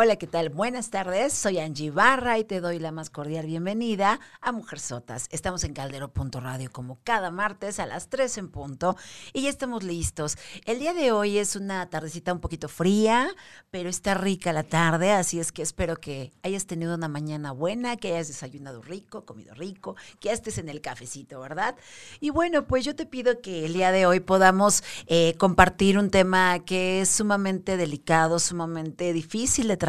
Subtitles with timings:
[0.00, 0.48] Hola, ¿qué tal?
[0.48, 5.26] Buenas tardes, soy Angie Barra y te doy la más cordial bienvenida a Mujer Sotas.
[5.32, 8.96] Estamos en Caldero.radio como cada martes a las 3 en punto
[9.32, 10.38] y ya estamos listos.
[10.66, 13.28] El día de hoy es una tardecita un poquito fría,
[13.72, 17.96] pero está rica la tarde, así es que espero que hayas tenido una mañana buena,
[17.96, 21.74] que hayas desayunado rico, comido rico, que estés en el cafecito, ¿verdad?
[22.20, 26.12] Y bueno, pues yo te pido que el día de hoy podamos eh, compartir un
[26.12, 29.87] tema que es sumamente delicado, sumamente difícil de tratar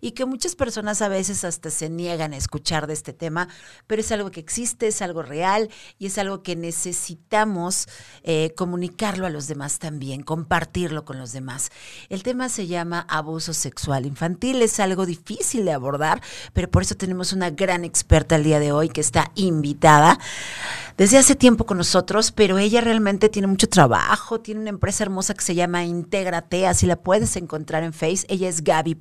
[0.00, 3.48] y que muchas personas a veces hasta se niegan a escuchar de este tema,
[3.86, 7.88] pero es algo que existe, es algo real y es algo que necesitamos
[8.22, 11.70] eh, comunicarlo a los demás también, compartirlo con los demás.
[12.08, 16.94] El tema se llama abuso sexual infantil, es algo difícil de abordar, pero por eso
[16.94, 20.18] tenemos una gran experta el día de hoy que está invitada
[20.96, 25.34] desde hace tiempo con nosotros, pero ella realmente tiene mucho trabajo, tiene una empresa hermosa
[25.34, 28.24] que se llama Intégrate, así la puedes encontrar en Face.
[28.28, 28.94] Ella es Gaby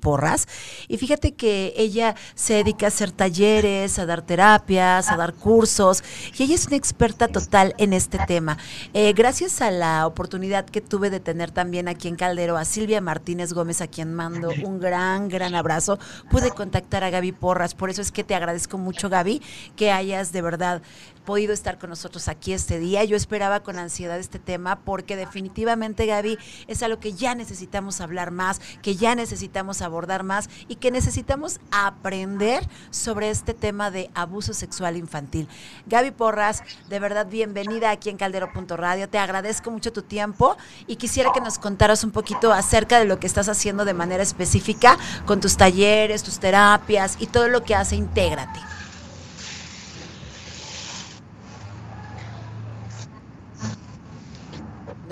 [0.88, 6.04] Y fíjate que ella se dedica a hacer talleres, a dar terapias, a dar cursos
[6.38, 8.58] y ella es una experta total en este tema.
[8.94, 13.02] Eh, gracias a la oportunidad que tuve de tener también aquí en Caldero a Silvia
[13.02, 16.00] Martínez Gómez, a quien mando un gran, gran abrazo,
[16.30, 17.76] pude contactar a Gaby Porras.
[17.76, 19.42] Por eso es que te agradezco mucho, Gaby,
[19.76, 20.82] que hayas de verdad
[21.24, 23.04] podido estar con nosotros aquí este día.
[23.04, 28.32] Yo esperaba con ansiedad este tema porque definitivamente, Gaby, es algo que ya necesitamos hablar
[28.32, 34.54] más, que ya necesitamos abordar más y que necesitamos aprender sobre este tema de abuso
[34.54, 35.48] sexual infantil.
[35.86, 39.10] Gaby Porras, de verdad bienvenida aquí en Caldero.radio.
[39.10, 43.20] Te agradezco mucho tu tiempo y quisiera que nos contaras un poquito acerca de lo
[43.20, 47.76] que estás haciendo de manera específica con tus talleres, tus terapias y todo lo que
[47.76, 48.60] hace Intégrate.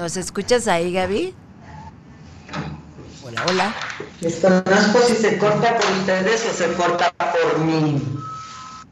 [0.01, 1.35] ¿Nos escuchas ahí, Gaby?
[3.23, 3.75] Hola, hola.
[4.19, 8.01] Desconozco si se corta por ustedes o se corta por mí.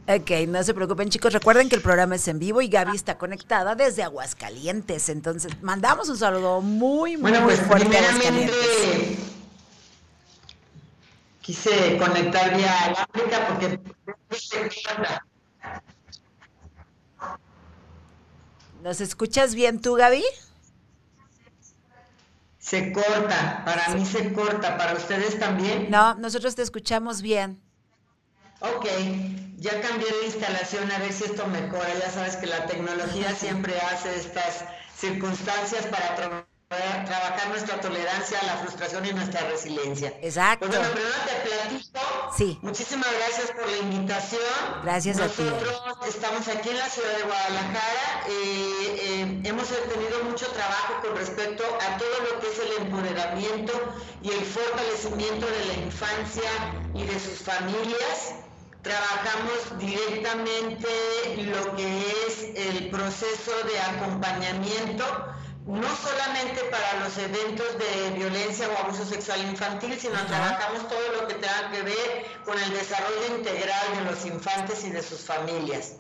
[0.08, 3.18] Ok, no se preocupen chicos, recuerden que el programa es en vivo y Gaby está
[3.18, 9.18] conectada desde Aguascalientes, entonces mandamos un saludo muy, muy, bueno, pues, fuerte a Aguascalientes.
[11.42, 13.80] Quise conectar vía África porque
[18.84, 20.24] ¿Nos escuchas bien tú, Gaby?
[22.69, 25.90] Se corta, para mí se corta, ¿para ustedes también?
[25.90, 27.59] No, nosotros te escuchamos bien.
[28.59, 28.85] Ok,
[29.57, 31.90] ya cambié de instalación a ver si esto mejora.
[32.00, 34.66] Ya sabes que la tecnología siempre hace estas
[34.96, 40.13] circunstancias para trabajar nuestra tolerancia a la frustración y nuestra resiliencia.
[40.22, 40.68] Exacto.
[40.68, 42.00] Pues bueno, primero te platico.
[42.38, 42.59] Sí.
[42.62, 44.41] Muchísimas gracias por la invitación.
[44.84, 45.41] Gracias a ti.
[45.41, 48.24] Nosotros estamos aquí en la ciudad de Guadalajara.
[48.28, 53.74] Eh, eh, hemos tenido mucho trabajo con respecto a todo lo que es el empoderamiento
[54.22, 56.51] y el fortalecimiento de la infancia
[56.94, 58.36] y de sus familias.
[58.84, 60.88] Trabajamos directamente
[61.38, 65.06] lo que es el proceso de acompañamiento
[65.69, 71.28] no solamente para los eventos de violencia o abuso sexual infantil, sino trabajamos todo lo
[71.28, 75.94] que tenga que ver con el desarrollo integral de los infantes y de sus familias.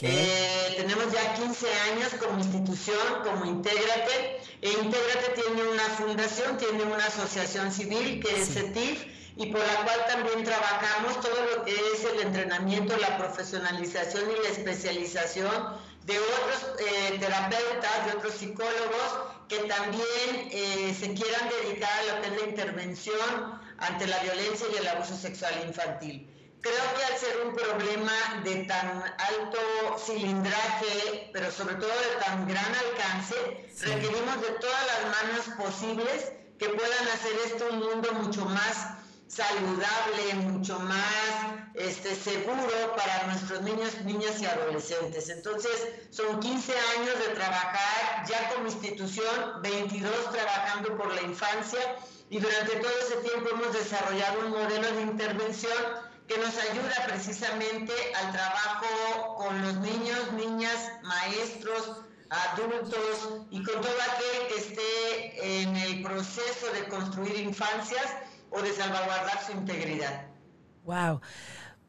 [0.00, 4.40] Eh, tenemos ya 15 años como institución, como Intégrate.
[4.62, 9.04] E Intégrate tiene una fundación, tiene una asociación civil que es CETIF
[9.36, 14.42] y por la cual también trabajamos todo lo que es el entrenamiento, la profesionalización y
[14.42, 15.76] la especialización
[16.08, 19.08] de otros eh, terapeutas, de otros psicólogos
[19.46, 24.66] que también eh, se quieran dedicar a lo que es la intervención ante la violencia
[24.72, 26.26] y el abuso sexual infantil.
[26.62, 32.48] Creo que al ser un problema de tan alto cilindraje, pero sobre todo de tan
[32.48, 38.46] gran alcance, requerimos de todas las manos posibles que puedan hacer esto un mundo mucho
[38.46, 38.97] más
[39.28, 45.28] saludable, mucho más este, seguro para nuestros niños, niñas y adolescentes.
[45.28, 45.70] Entonces,
[46.10, 51.78] son 15 años de trabajar ya como institución, 22 trabajando por la infancia
[52.30, 57.92] y durante todo ese tiempo hemos desarrollado un modelo de intervención que nos ayuda precisamente
[58.14, 65.76] al trabajo con los niños, niñas, maestros, adultos y con todo aquel que esté en
[65.76, 68.04] el proceso de construir infancias
[68.50, 70.26] o de salvaguardar su integridad.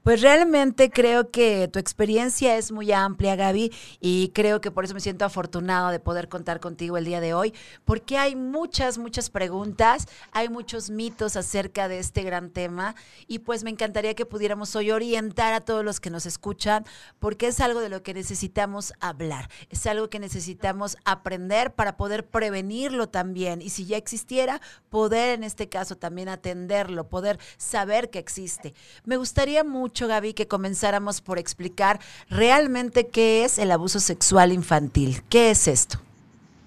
[0.03, 4.93] Pues realmente creo que tu experiencia es muy amplia, Gaby, y creo que por eso
[4.93, 7.53] me siento afortunado de poder contar contigo el día de hoy,
[7.83, 12.95] porque hay muchas, muchas preguntas, hay muchos mitos acerca de este gran tema,
[13.27, 16.85] y pues me encantaría que pudiéramos hoy orientar a todos los que nos escuchan,
[17.19, 22.25] porque es algo de lo que necesitamos hablar, es algo que necesitamos aprender para poder
[22.25, 28.19] prevenirlo también, y si ya existiera, poder en este caso también atenderlo, poder saber que
[28.19, 28.73] existe.
[29.03, 31.99] Me gustaría mucho mucho, Gaby, que comenzáramos por explicar
[32.29, 35.23] realmente qué es el abuso sexual infantil.
[35.27, 35.99] ¿Qué es esto?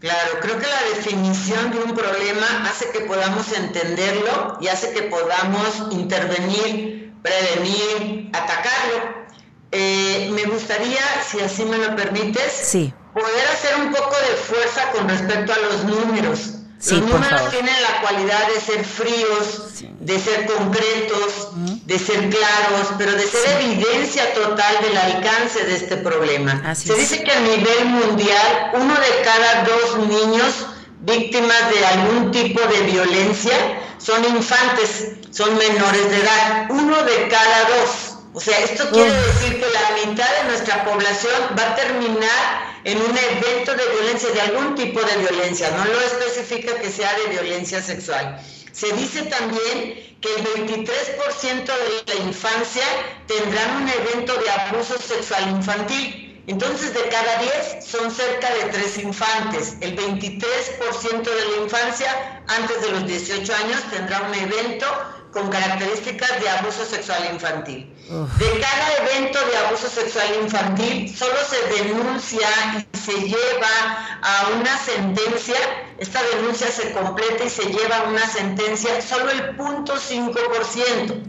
[0.00, 5.04] Claro, creo que la definición de un problema hace que podamos entenderlo y hace que
[5.04, 9.22] podamos intervenir, prevenir, atacarlo.
[9.70, 12.92] Eh, me gustaría, si así me lo permites, sí.
[13.14, 16.50] poder hacer un poco de fuerza con respecto a los números.
[16.78, 21.52] Sí, los números tienen la cualidad de ser fríos, de ser concretos,
[21.86, 26.74] de ser claros, pero de ser evidencia total del alcance de este problema.
[26.74, 30.66] Se dice que a nivel mundial, uno de cada dos niños
[31.00, 33.54] víctimas de algún tipo de violencia
[33.98, 36.66] son infantes, son menores de edad.
[36.70, 38.18] Uno de cada dos.
[38.34, 42.98] O sea, esto quiere decir que la mitad de nuestra población va a terminar en
[42.98, 47.30] un evento de violencia, de algún tipo de violencia, no lo especifica que sea de
[47.30, 48.40] violencia sexual.
[48.72, 52.84] Se dice también que el 23% de la infancia
[53.26, 56.42] tendrán un evento de abuso sexual infantil.
[56.46, 59.76] Entonces, de cada 10 son cerca de 3 infantes.
[59.80, 64.86] El 23% de la infancia antes de los 18 años tendrá un evento
[65.32, 67.90] con características de abuso sexual infantil.
[68.38, 72.48] De cada evento de abuso sexual infantil solo se denuncia
[72.92, 75.56] y se lleva a una sentencia,
[75.98, 81.22] esta denuncia se completa y se lleva a una sentencia solo el 0.5%.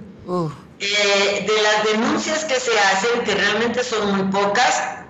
[0.80, 5.03] Eh, de las denuncias que se hacen, que realmente son muy pocas,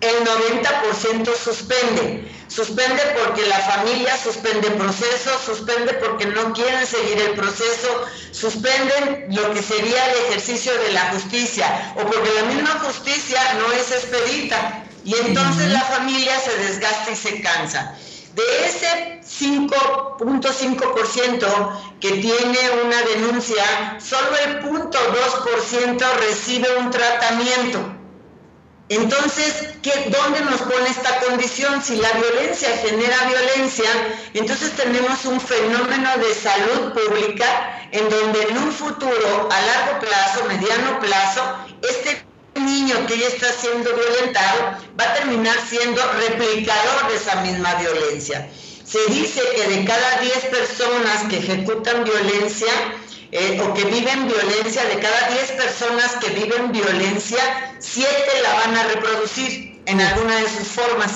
[0.00, 2.32] el 90% suspende.
[2.48, 9.52] Suspende porque la familia suspende proceso, suspende porque no quieren seguir el proceso, suspenden lo
[9.52, 14.84] que sería el ejercicio de la justicia o porque la misma justicia no es expedita
[15.04, 17.94] y entonces la familia se desgasta y se cansa.
[18.34, 27.97] De ese 5.5% que tiene una denuncia, solo el 0.2% recibe un tratamiento.
[28.90, 31.82] Entonces, ¿qué, ¿dónde nos pone esta condición?
[31.82, 33.90] Si la violencia genera violencia,
[34.32, 40.44] entonces tenemos un fenómeno de salud pública en donde en un futuro, a largo plazo,
[40.48, 41.42] mediano plazo,
[41.82, 42.24] este
[42.54, 48.48] niño que ya está siendo violentado va a terminar siendo replicador de esa misma violencia.
[48.84, 52.72] Se dice que de cada 10 personas que ejecutan violencia,
[53.32, 58.08] eh, o que viven violencia, de cada 10 personas que viven violencia, 7
[58.42, 61.12] la van a reproducir en alguna de sus formas.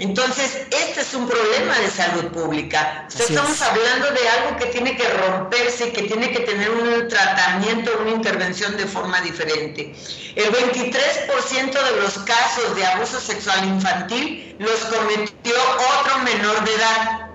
[0.00, 3.06] Entonces, este es un problema de salud pública.
[3.08, 7.90] estamos hablando de algo que tiene que romperse y que tiene que tener un tratamiento,
[8.00, 9.94] una intervención de forma diferente.
[10.36, 15.54] El 23% de los casos de abuso sexual infantil los cometió
[16.00, 17.29] otro menor de edad.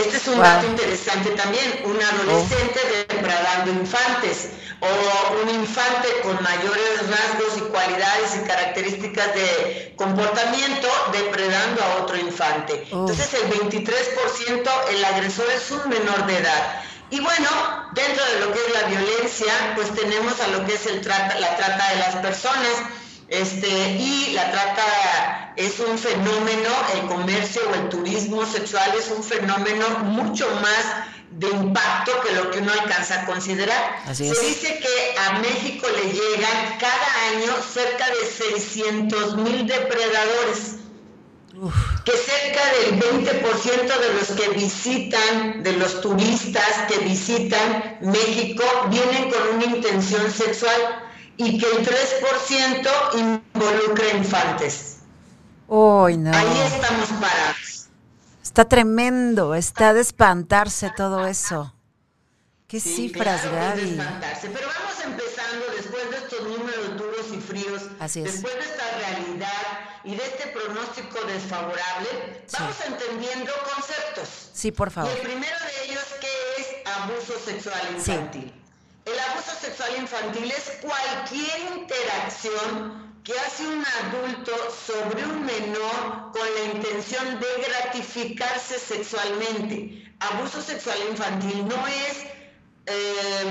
[0.00, 4.48] Este es un dato interesante también, un adolescente depredando infantes
[4.80, 12.16] o un infante con mayores rasgos y cualidades y características de comportamiento depredando a otro
[12.16, 12.88] infante.
[12.92, 13.00] Oh.
[13.00, 16.82] Entonces el 23% el agresor es un menor de edad.
[17.10, 17.48] Y bueno,
[17.92, 21.56] dentro de lo que es la violencia, pues tenemos a lo que es el la
[21.56, 22.70] trata de las personas
[23.30, 29.22] este, y la trata es un fenómeno, el comercio o el turismo sexual es un
[29.22, 34.00] fenómeno mucho más de impacto que lo que uno alcanza a considerar.
[34.12, 40.78] Se dice que a México le llegan cada año cerca de 600 mil depredadores.
[42.04, 49.30] que cerca del 20% de los que visitan, de los turistas que visitan México, vienen
[49.30, 51.09] con una intención sexual
[51.46, 54.98] y que el 3% involucra infantes.
[55.68, 56.36] Uy, no.
[56.36, 57.86] Ahí estamos parados.
[58.42, 61.74] Está tremendo, está de espantarse todo eso.
[62.66, 63.98] ¿Qué cifras, Gaby?
[64.42, 68.32] Pero vamos empezando después de estos números duros y fríos, Así es.
[68.32, 69.50] después de esta realidad
[70.04, 74.50] y de este pronóstico desfavorable, vamos entendiendo conceptos.
[74.52, 75.10] Sí, por favor.
[75.10, 78.59] Y el primero de ellos, ¿qué es abuso sexual infantil?
[79.12, 84.52] El abuso sexual infantil es cualquier interacción que hace un adulto
[84.86, 90.14] sobre un menor con la intención de gratificarse sexualmente.
[90.20, 92.18] Abuso sexual infantil no es
[92.86, 93.44] eh,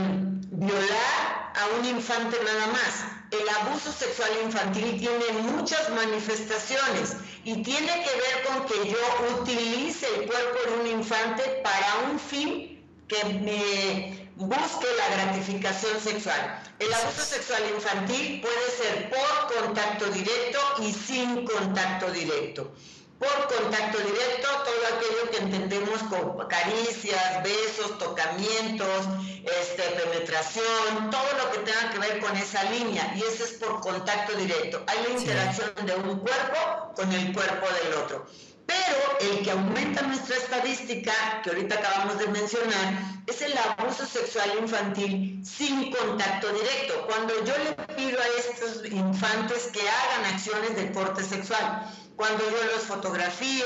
[0.52, 3.04] violar a un infante nada más.
[3.32, 10.08] El abuso sexual infantil tiene muchas manifestaciones y tiene que ver con que yo utilice
[10.16, 16.64] el cuerpo de un infante para un fin que me busque la gratificación sexual.
[16.80, 22.72] El abuso sexual infantil puede ser por contacto directo y sin contacto directo
[23.20, 29.08] por contacto directo, todo aquello que entendemos como caricias, besos, tocamientos,
[29.44, 33.82] este, penetración, todo lo que tenga que ver con esa línea, y eso es por
[33.82, 34.82] contacto directo.
[34.88, 38.26] Hay la interacción de un cuerpo con el cuerpo del otro.
[38.70, 41.12] Pero el que aumenta nuestra estadística,
[41.42, 42.94] que ahorita acabamos de mencionar,
[43.26, 47.08] es el abuso sexual infantil sin contacto directo.
[47.08, 52.64] Cuando yo le pido a estos infantes que hagan acciones de corte sexual, cuando yo
[52.76, 53.66] los fotografío,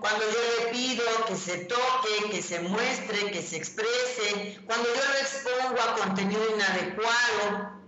[0.00, 5.02] cuando yo le pido que se toque, que se muestre, que se exprese, cuando yo
[5.12, 7.79] lo expongo a contenido inadecuado,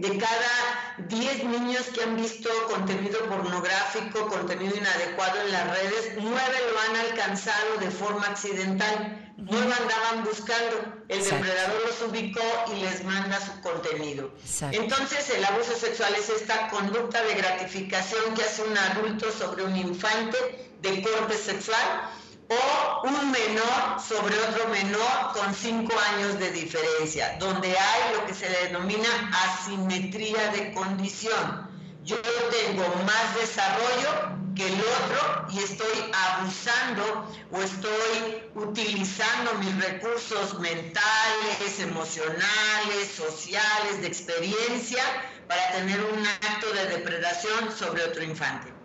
[0.00, 6.34] de cada 10 niños que han visto contenido pornográfico, contenido inadecuado en las redes, 9
[6.72, 9.32] lo han alcanzado de forma accidental.
[9.36, 11.02] No lo andaban buscando.
[11.08, 12.42] El depredador los ubicó
[12.74, 14.32] y les manda su contenido.
[14.72, 19.76] Entonces, el abuso sexual es esta conducta de gratificación que hace un adulto sobre un
[19.76, 22.10] infante de corte sexual
[22.50, 28.34] o un menor sobre otro menor con cinco años de diferencia, donde hay lo que
[28.34, 31.70] se denomina asimetría de condición.
[32.04, 40.58] Yo tengo más desarrollo que el otro y estoy abusando o estoy utilizando mis recursos
[40.58, 45.04] mentales, emocionales, sociales, de experiencia
[45.46, 48.79] para tener un acto de depredación sobre otro infante.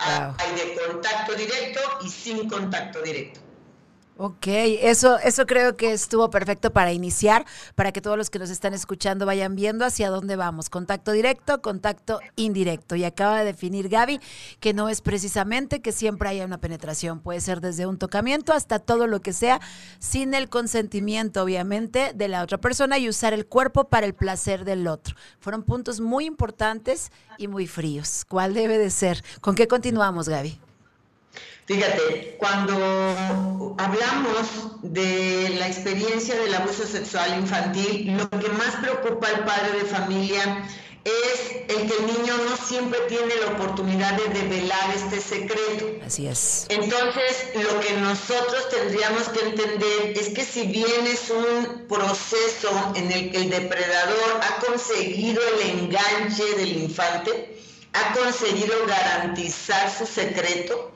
[0.00, 3.47] Hay de contacto directo y sin contacto directo.
[4.20, 7.46] Ok, eso, eso creo que estuvo perfecto para iniciar,
[7.76, 10.70] para que todos los que nos están escuchando vayan viendo hacia dónde vamos.
[10.70, 12.96] Contacto directo, contacto indirecto.
[12.96, 14.20] Y acaba de definir Gaby
[14.58, 17.20] que no es precisamente que siempre haya una penetración.
[17.20, 19.60] Puede ser desde un tocamiento hasta todo lo que sea,
[20.00, 24.64] sin el consentimiento, obviamente, de la otra persona y usar el cuerpo para el placer
[24.64, 25.14] del otro.
[25.38, 28.24] Fueron puntos muy importantes y muy fríos.
[28.28, 29.22] ¿Cuál debe de ser?
[29.40, 30.58] ¿Con qué continuamos, Gaby?
[31.68, 39.44] Fíjate, cuando hablamos de la experiencia del abuso sexual infantil, lo que más preocupa al
[39.44, 40.66] padre de familia
[41.04, 45.90] es el que el niño no siempre tiene la oportunidad de develar este secreto.
[46.06, 46.64] Así es.
[46.70, 53.12] Entonces, lo que nosotros tendríamos que entender es que si bien es un proceso en
[53.12, 57.58] el que el depredador ha conseguido el enganche del infante,
[57.92, 60.92] ha conseguido garantizar su secreto,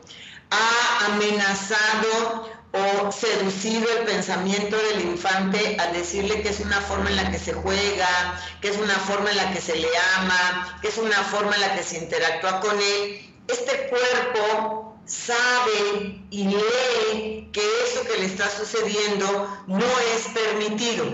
[0.53, 7.17] ha amenazado o seducido el pensamiento del infante al decirle que es una forma en
[7.17, 10.89] la que se juega, que es una forma en la que se le ama, que
[10.89, 17.51] es una forma en la que se interactúa con él, este cuerpo sabe y lee
[17.53, 21.05] que eso que le está sucediendo no es permitido,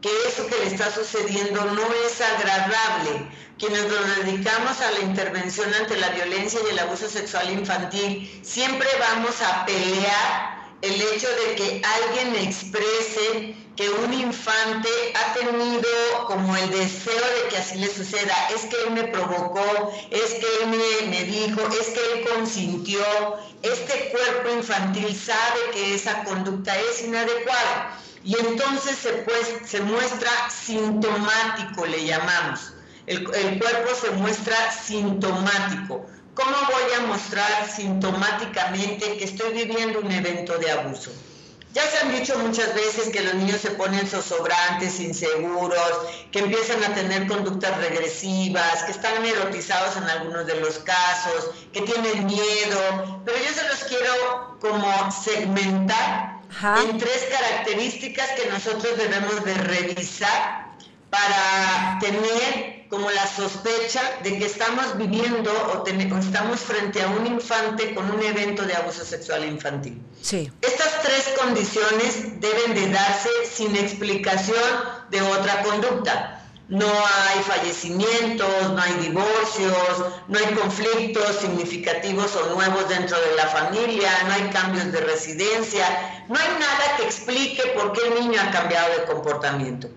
[0.00, 5.72] que eso que le está sucediendo no es agradable, quienes nos dedicamos a la intervención
[5.74, 11.54] ante la violencia y el abuso sexual infantil, siempre vamos a pelear el hecho de
[11.54, 15.88] que alguien exprese que un infante ha tenido
[16.26, 20.46] como el deseo de que así le suceda, es que él me provocó, es que
[20.62, 23.04] él me, dijo, es que él consintió,
[23.62, 27.98] este cuerpo infantil sabe que esa conducta es inadecuada.
[28.24, 32.72] Y entonces se, pues, se muestra sintomático, le llamamos
[33.06, 36.06] el, cuerpo se muestra sintomático.
[36.34, 41.10] ¿Cómo voy a mostrar sintomáticamente que estoy viviendo un evento de abuso?
[41.72, 45.92] Ya se han dicho muchas veces que los niños se ponen zozobrantes, inseguros,
[46.32, 51.82] que empiezan a tener conductas regresivas, que están erotizados en algunos de los casos, que
[51.82, 56.40] tienen miedo, pero yo se los quiero como segmentar
[56.82, 60.70] en tres características que nosotros debemos de revisar
[61.10, 65.86] para tener como la sospecha de que estamos viviendo o,
[66.18, 70.00] estamos frente a un infante con un evento de abuso sexual infantil.
[70.22, 70.50] Sí.
[70.62, 74.56] Estas tres condiciones deben de darse sin explicación
[75.10, 76.42] de otra conducta.
[76.68, 83.46] No hay fallecimientos, no hay divorcios, no hay conflictos significativos o nuevos dentro de la
[83.46, 88.40] familia, no hay cambios de residencia, no hay nada que explique por qué el niño
[88.40, 89.88] ha cambiado de comportamiento.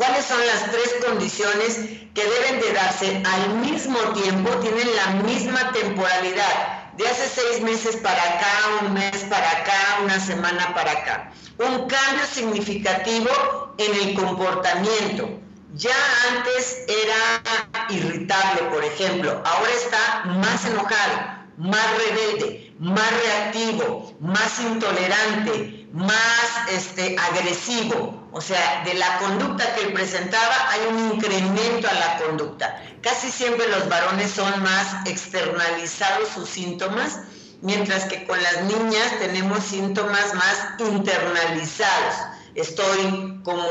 [0.00, 1.76] ¿Cuáles son las tres condiciones
[2.14, 6.94] que deben de darse al mismo tiempo, tienen la misma temporalidad?
[6.96, 11.30] De hace seis meses para acá, un mes para acá, una semana para acá.
[11.58, 15.38] Un cambio significativo en el comportamiento.
[15.74, 15.96] Ya
[16.30, 25.86] antes era irritable, por ejemplo, ahora está más enojado, más rebelde, más reactivo, más intolerante,
[25.92, 28.19] más este, agresivo.
[28.32, 32.82] O sea, de la conducta que él presentaba hay un incremento a la conducta.
[33.02, 37.20] Casi siempre los varones son más externalizados sus síntomas,
[37.62, 42.14] mientras que con las niñas tenemos síntomas más internalizados
[42.54, 43.62] estoy como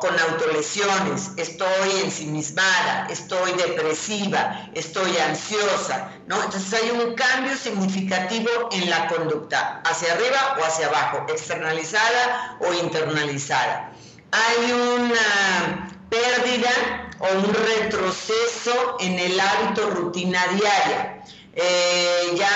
[0.00, 6.42] con autolesiones, estoy ensimismada, estoy depresiva, estoy ansiosa, ¿no?
[6.42, 12.72] Entonces hay un cambio significativo en la conducta, hacia arriba o hacia abajo, externalizada o
[12.72, 13.92] internalizada.
[14.32, 16.70] Hay una pérdida
[17.18, 21.22] o un retroceso en el hábito rutina diaria.
[21.60, 22.48] Eh, ya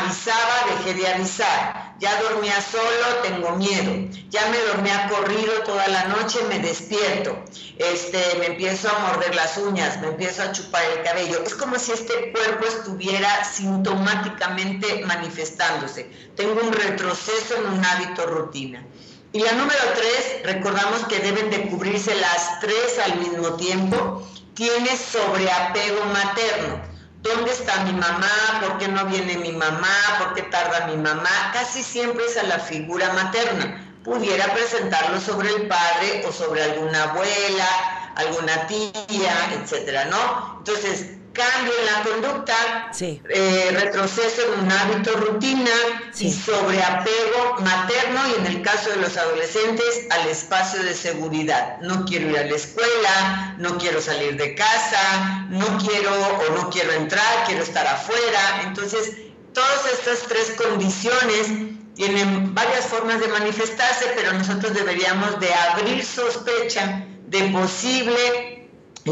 [0.00, 6.06] avisaba, dejé de avisar, ya dormía solo, tengo miedo, ya me dormía corrido toda la
[6.08, 7.38] noche, me despierto,
[7.78, 11.44] este, me empiezo a morder las uñas, me empiezo a chupar el cabello.
[11.46, 16.10] Es como si este cuerpo estuviera sintomáticamente manifestándose.
[16.34, 18.84] Tengo un retroceso en un hábito rutina.
[19.32, 24.96] Y la número tres, recordamos que deben de cubrirse las tres al mismo tiempo, tiene
[24.96, 26.89] sobreapego materno
[27.22, 28.60] ¿Dónde está mi mamá?
[28.60, 29.94] ¿Por qué no viene mi mamá?
[30.18, 31.50] ¿Por qué tarda mi mamá?
[31.52, 33.86] Casi siempre es a la figura materna.
[34.04, 37.68] Pudiera presentarlo sobre el padre o sobre alguna abuela,
[38.16, 40.56] alguna tía, etcétera, ¿no?
[40.58, 45.70] Entonces, cambio en la conducta, eh, retroceso en un hábito rutina
[46.18, 51.78] y sobreapego materno y en el caso de los adolescentes al espacio de seguridad.
[51.80, 56.70] No quiero ir a la escuela, no quiero salir de casa, no quiero o no
[56.70, 58.62] quiero entrar, quiero estar afuera.
[58.64, 59.16] Entonces,
[59.52, 61.46] todas estas tres condiciones
[61.94, 68.59] tienen varias formas de manifestarse, pero nosotros deberíamos de abrir sospecha de posible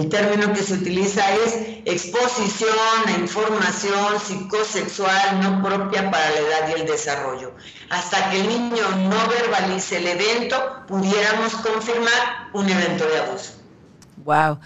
[0.01, 2.71] el término que se utiliza es exposición
[3.07, 7.53] a información psicosexual no propia para la edad y el desarrollo.
[7.91, 13.53] Hasta que el niño no verbalice el evento, pudiéramos confirmar un evento de abuso.
[14.25, 14.59] Wow.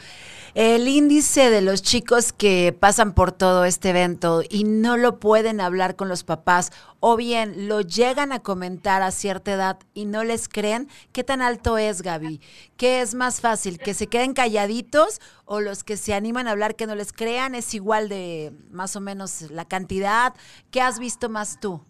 [0.54, 5.62] El índice de los chicos que pasan por todo este evento y no lo pueden
[5.62, 10.24] hablar con los papás o bien lo llegan a comentar a cierta edad y no
[10.24, 12.42] les creen, ¿qué tan alto es, Gaby?
[12.76, 13.78] ¿Qué es más fácil?
[13.78, 17.54] ¿Que se queden calladitos o los que se animan a hablar que no les crean?
[17.54, 20.34] ¿Es igual de más o menos la cantidad?
[20.70, 21.82] ¿Qué has visto más tú?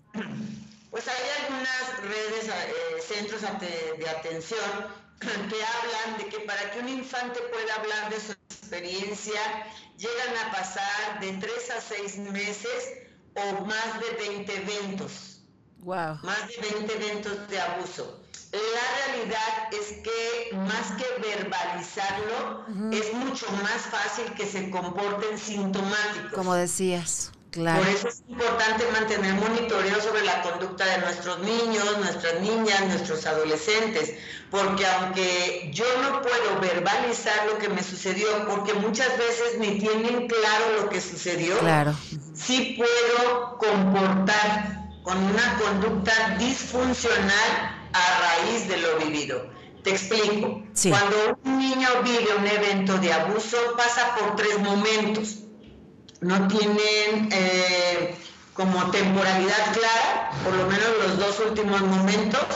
[0.93, 6.89] Pues hay algunas redes, eh, centros de atención que hablan de que para que un
[6.89, 9.41] infante pueda hablar de su experiencia,
[9.97, 12.99] llegan a pasar de tres a seis meses
[13.35, 15.43] o más de 20 eventos.
[15.81, 16.19] Wow.
[16.23, 18.21] Más de 20 eventos de abuso.
[18.53, 26.33] La realidad es que más que verbalizarlo, es mucho más fácil que se comporten sintomáticos.
[26.35, 27.32] Como decías.
[27.55, 33.27] Por eso es importante mantener monitoreo sobre la conducta de nuestros niños, nuestras niñas, nuestros
[33.27, 34.15] adolescentes,
[34.51, 40.29] porque aunque yo no puedo verbalizar lo que me sucedió, porque muchas veces ni tienen
[40.29, 41.95] claro lo que sucedió, claro.
[42.35, 49.51] sí puedo comportar con una conducta disfuncional a raíz de lo vivido.
[49.85, 50.63] Te explico.
[50.89, 55.42] Cuando un niño vive un evento de abuso, pasa por tres momentos
[56.23, 58.15] no tienen eh,
[58.55, 62.47] como temporalidad clara, por lo menos los dos últimos momentos,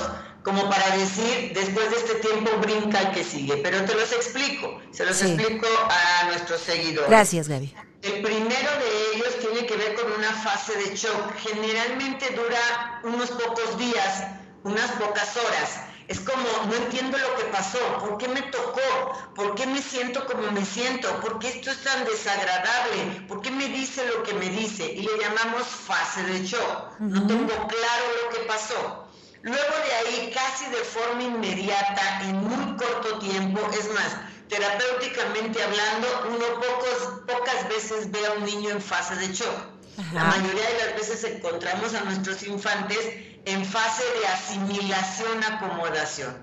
[0.43, 3.57] como para decir, después de este tiempo brinca el que sigue.
[3.57, 7.11] Pero te los explico, se los explico a nuestros seguidores.
[7.11, 7.75] Gracias, Gaby.
[8.03, 11.35] El primero de ellos tiene que ver con una fase de shock.
[11.39, 14.27] Generalmente dura unos pocos días,
[14.63, 19.33] unas pocas horas es como, no entiendo lo que pasó, ¿por qué me tocó?
[19.35, 21.09] ¿Por qué me siento como me siento?
[21.21, 23.23] ¿Por qué esto es tan desagradable?
[23.27, 24.85] ¿Por qué me dice lo que me dice?
[24.87, 27.01] Y le llamamos fase de shock.
[27.01, 29.09] No tengo claro lo que pasó.
[29.43, 34.17] Luego de ahí, casi de forma inmediata, en muy corto tiempo, es más,
[34.49, 39.76] terapéuticamente hablando, uno pocos, pocas veces ve a un niño en fase de shock.
[40.13, 42.99] La mayoría de las veces encontramos a nuestros infantes
[43.47, 46.37] en fase de asimilación, acomodación.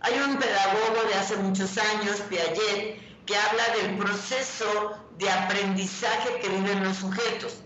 [0.00, 6.48] Hay un pedagogo de hace muchos años, Piaget, que habla del proceso de aprendizaje que
[6.50, 7.56] viven los sujetos.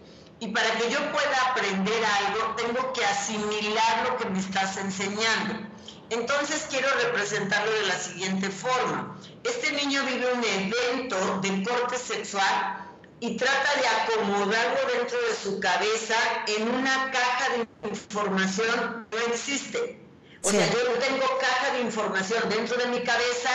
[0.40, 5.68] Y para que yo pueda aprender algo, tengo que asimilar lo que me estás enseñando.
[6.08, 9.18] Entonces quiero representarlo de la siguiente forma.
[9.42, 12.83] Este niño vive un evento de corte sexual
[13.24, 16.14] y trata de acomodarlo dentro de su cabeza
[16.46, 19.98] en una caja de información no existe.
[20.42, 23.48] O sea, yo tengo caja de información dentro de mi cabeza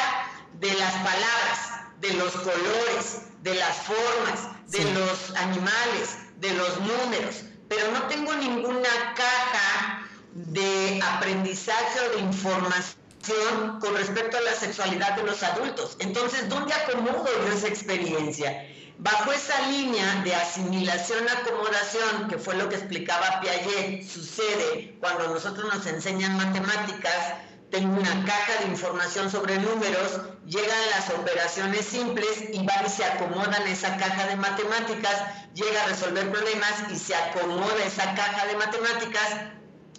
[0.54, 1.60] de las palabras,
[2.02, 8.34] de los colores, de las formas, de los animales, de los números, pero no tengo
[8.34, 15.96] ninguna caja de aprendizaje o de información con respecto a la sexualidad de los adultos.
[16.00, 18.66] Entonces, ¿dónde acomodo yo esa experiencia?
[19.02, 25.86] Bajo esa línea de asimilación-acomodación, que fue lo que explicaba Piaget, sucede cuando nosotros nos
[25.86, 27.36] enseñan matemáticas,
[27.72, 33.06] tengo una caja de información sobre números, llegan las operaciones simples y van y se
[33.06, 35.16] acomodan esa caja de matemáticas,
[35.54, 39.30] llega a resolver problemas y se acomoda esa caja de matemáticas.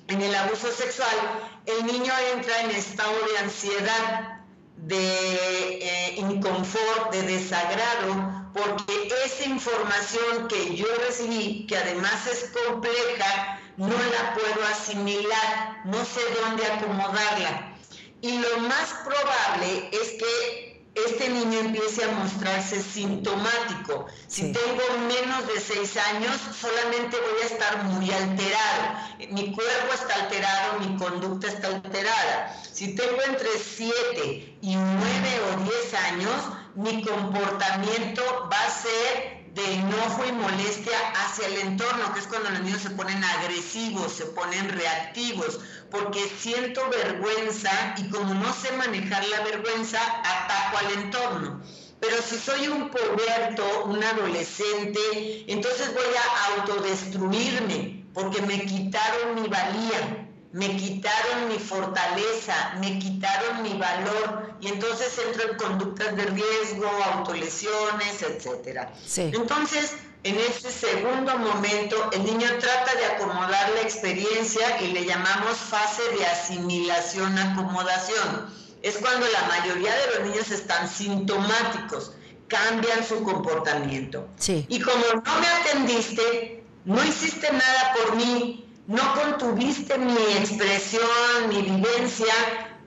[0.09, 1.17] En el abuso sexual,
[1.65, 4.43] el niño entra en estado de ansiedad,
[4.77, 13.61] de eh, inconfort, de desagrado, porque esa información que yo recibí, que además es compleja,
[13.77, 17.77] no la puedo asimilar, no sé dónde acomodarla.
[18.21, 24.07] Y lo más probable es que este niño empiece a mostrarse sintomático.
[24.27, 28.99] Si tengo menos de seis años, solamente voy a estar muy alterado.
[29.31, 32.61] Mi cuerpo está alterado, mi conducta está alterada.
[32.73, 36.33] Si tengo entre siete y nueve o diez años,
[36.75, 42.51] mi comportamiento va a ser de enojo y molestia hacia el entorno, que es cuando
[42.51, 45.59] los niños se ponen agresivos, se ponen reactivos,
[45.91, 51.63] porque siento vergüenza y como no sé manejar la vergüenza, ataco al entorno.
[52.01, 59.49] Pero si soy un puberto, un adolescente, entonces voy a autodestruirme porque me quitaron mi
[59.49, 66.25] valía me quitaron mi fortaleza, me quitaron mi valor y entonces entro en conductas de
[66.25, 68.93] riesgo, autolesiones, etcétera.
[69.17, 75.57] Entonces, en ese segundo momento, el niño trata de acomodar la experiencia y le llamamos
[75.57, 78.53] fase de asimilación-acomodación.
[78.83, 82.15] Es cuando la mayoría de los niños están sintomáticos,
[82.49, 84.27] cambian su comportamiento.
[84.69, 91.63] Y como no me atendiste, no hiciste nada por mí, no contuviste mi expresión, mi
[91.63, 92.35] vivencia,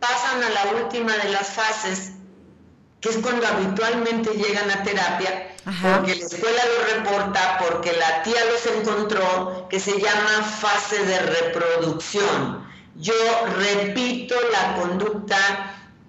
[0.01, 2.11] pasan a la última de las fases,
[2.99, 8.41] que es cuando habitualmente llegan a terapia, porque la escuela lo reporta, porque la tía
[8.51, 12.67] los encontró, que se llama fase de reproducción.
[12.95, 13.13] Yo
[13.57, 15.37] repito la conducta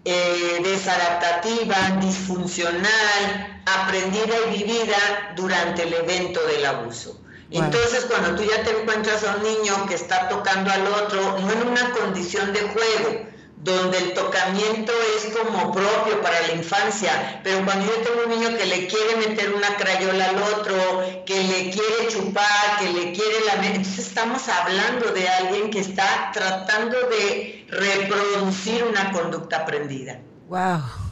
[0.05, 7.21] eh, desadaptativa, disfuncional, aprendida y vivida durante el evento del abuso.
[7.51, 11.53] Entonces, cuando tú ya te encuentras a un niño que está tocando al otro, no
[11.53, 13.27] en una condición de juego,
[13.65, 18.59] donde el tocamiento es como propio para la infancia, pero cuando yo tengo un niño
[18.59, 23.45] que le quiere meter una crayola al otro, que le quiere chupar, que le quiere
[23.47, 30.21] lamer, entonces estamos hablando de alguien que está tratando de reproducir una conducta aprendida.
[30.49, 31.04] Wow.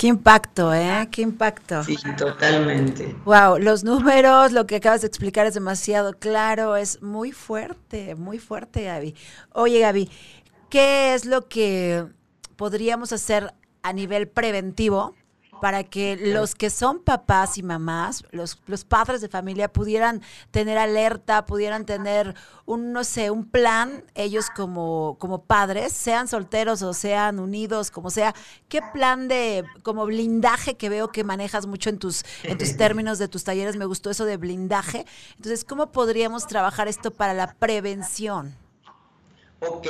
[0.00, 1.06] Qué impacto, ¿eh?
[1.10, 1.84] Qué impacto.
[1.84, 3.14] Sí, totalmente.
[3.26, 8.38] Wow, los números, lo que acabas de explicar es demasiado claro, es muy fuerte, muy
[8.38, 9.14] fuerte, Gaby.
[9.52, 10.10] Oye, Gaby,
[10.70, 12.06] ¿qué es lo que
[12.56, 15.16] podríamos hacer a nivel preventivo
[15.60, 20.78] para que los que son papás y mamás, los, los padres de familia, pudieran tener
[20.78, 22.34] alerta, pudieran tener
[22.66, 28.10] un, no sé, un plan, ellos como, como padres, sean solteros o sean unidos, como
[28.10, 28.34] sea,
[28.68, 33.18] qué plan de, como blindaje que veo que manejas mucho en tus, en tus términos
[33.18, 35.06] de tus talleres, me gustó eso de blindaje.
[35.36, 38.56] Entonces, ¿cómo podríamos trabajar esto para la prevención?
[39.60, 39.86] Ok,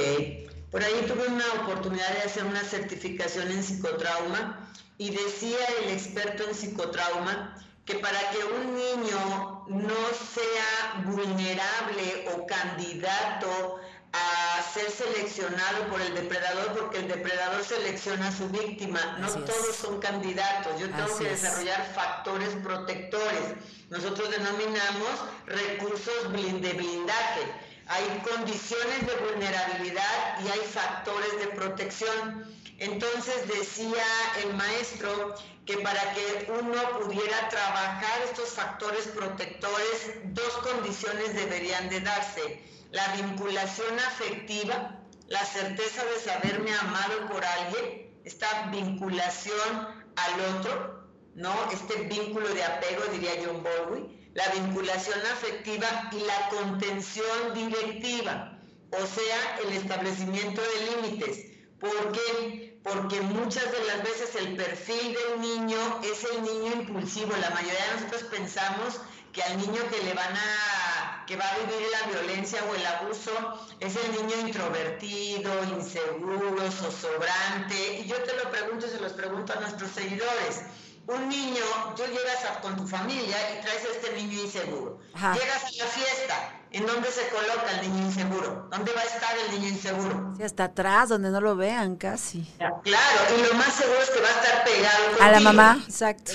[0.70, 4.69] por ahí tuve una oportunidad de hacer una certificación en psicotrauma
[5.00, 10.00] y decía el experto en psicotrauma que para que un niño no
[10.34, 13.80] sea vulnerable o candidato
[14.12, 19.74] a ser seleccionado por el depredador, porque el depredador selecciona a su víctima, no todos
[19.74, 23.54] son candidatos, yo tengo que desarrollar factores protectores.
[23.88, 25.08] Nosotros denominamos
[25.46, 27.69] recursos de blindaje.
[27.92, 32.46] Hay condiciones de vulnerabilidad y hay factores de protección.
[32.79, 34.05] Entonces decía
[34.44, 35.35] el maestro
[35.66, 42.62] que para que uno pudiera trabajar estos factores protectores, dos condiciones deberían de darse.
[42.92, 51.53] La vinculación afectiva, la certeza de saberme amado por alguien, esta vinculación al otro, ¿no?
[51.72, 58.59] Este vínculo de apego, diría John Bowlby, la vinculación afectiva y la contención directiva,
[58.93, 61.47] o sea, el establecimiento de límites.
[61.79, 62.71] ¿Por qué?
[62.83, 67.33] porque muchas de las veces el perfil del niño es el niño impulsivo.
[67.40, 69.01] La mayoría de nosotros pensamos
[69.33, 72.85] que al niño que le van a que va a vivir la violencia o el
[72.85, 73.31] abuso
[73.79, 78.01] es el niño introvertido, inseguro, zozobrante.
[78.01, 80.62] Y yo te lo pregunto y se los pregunto a nuestros seguidores.
[81.11, 81.64] Un niño,
[81.96, 85.01] tú llegas con tu familia y traes a este niño inseguro.
[85.12, 88.68] Llegas a la fiesta, ¿en dónde se coloca el niño inseguro?
[88.70, 90.35] ¿Dónde va a estar el niño inseguro?
[90.37, 92.46] Sí, hasta atrás, donde no lo vean casi.
[92.59, 95.25] Claro, y lo más seguro es que va a estar pegado contigo.
[95.25, 96.33] A la mamá, exacto.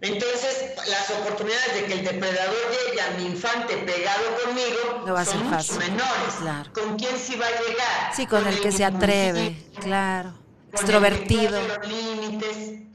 [0.00, 5.74] Entonces, las oportunidades de que el depredador llegue a mi infante pegado conmigo son mucho
[5.74, 6.70] menores.
[6.72, 8.14] ¿Con quién sí va a llegar?
[8.14, 10.34] Sí, con, el, que se atreve, claro.
[10.72, 11.60] Extrovertido.
[11.60, 12.91] los límites.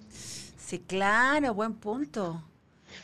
[0.67, 2.43] Sí, claro, buen punto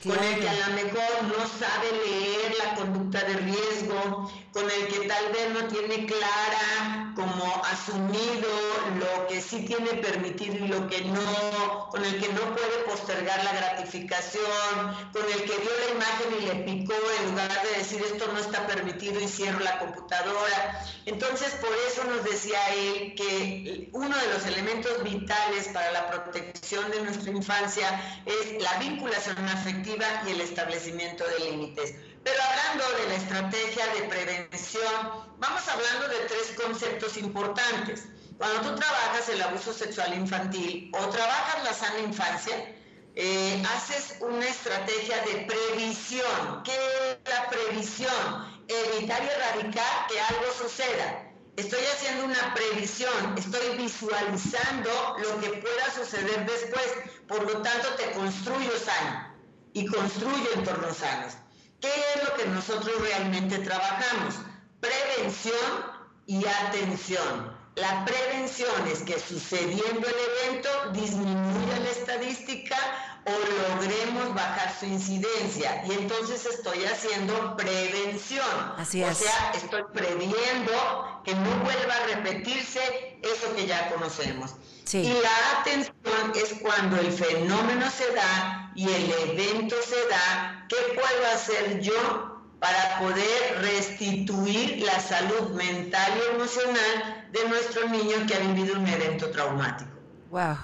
[0.04, 4.88] con el que a lo mejor no sabe leer la conducta de riesgo, con el
[4.88, 8.50] que tal vez no tiene clara como asumido
[9.00, 13.44] lo que sí tiene permitido y lo que no, con el que no puede postergar
[13.44, 14.44] la gratificación,
[15.14, 18.40] con el que vio la imagen y le picó en lugar de decir esto no
[18.40, 20.86] está permitido y cierro la computadora.
[21.06, 26.90] Entonces por eso nos decía él que uno de los elementos vitales para la protección
[26.92, 29.93] de nuestra infancia es la vinculación afectiva
[30.26, 31.94] y el establecimiento de límites.
[32.24, 34.94] Pero hablando de la estrategia de prevención,
[35.38, 38.06] vamos hablando de tres conceptos importantes.
[38.38, 42.74] Cuando tú trabajas el abuso sexual infantil o trabajas la sana infancia,
[43.16, 46.64] eh, haces una estrategia de previsión.
[46.64, 48.64] ¿Qué es la previsión?
[48.68, 51.30] Evitar y erradicar que algo suceda.
[51.56, 56.88] Estoy haciendo una previsión, estoy visualizando lo que pueda suceder después,
[57.28, 59.23] por lo tanto te construyo sano
[59.74, 61.34] y construye entornos sanos.
[61.82, 64.36] ¿Qué es lo que nosotros realmente trabajamos?
[64.80, 65.94] Prevención
[66.26, 67.64] y atención.
[67.76, 72.78] La prevención es que sucediendo el evento disminuya la estadística
[73.26, 75.84] o logremos bajar su incidencia.
[75.88, 78.46] Y entonces estoy haciendo prevención.
[78.78, 79.12] Así es.
[79.12, 84.56] O sea, estoy previendo que no vuelva a repetirse eso que ya conocemos.
[84.92, 90.76] Y la atención es cuando el fenómeno se da y el evento se da, ¿qué
[90.94, 98.36] puedo hacer yo para poder restituir la salud mental y emocional de nuestro niño que
[98.36, 99.92] ha vivido un evento traumático?
[100.32, 100.58] Wow.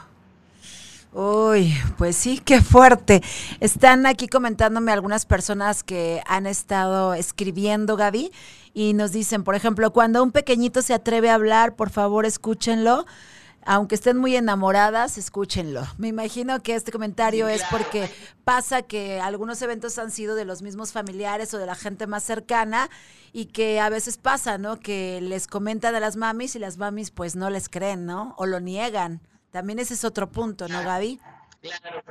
[1.11, 3.23] Uy, pues sí, qué fuerte.
[3.59, 8.31] Están aquí comentándome algunas personas que han estado escribiendo, Gaby,
[8.73, 13.05] y nos dicen, por ejemplo, cuando un pequeñito se atreve a hablar, por favor escúchenlo
[13.69, 15.85] aunque estén muy enamoradas, escúchenlo.
[15.99, 18.09] Me imagino que este comentario es porque
[18.43, 22.23] pasa que algunos eventos han sido de los mismos familiares o de la gente más
[22.23, 22.89] cercana
[23.31, 24.79] y que a veces pasa, ¿no?
[24.79, 28.33] Que les comentan a las mamis y las mamis pues no les creen, ¿no?
[28.39, 29.21] O lo niegan.
[29.51, 31.19] También ese es otro punto, ¿no, Gaby?
[31.61, 32.01] Claro.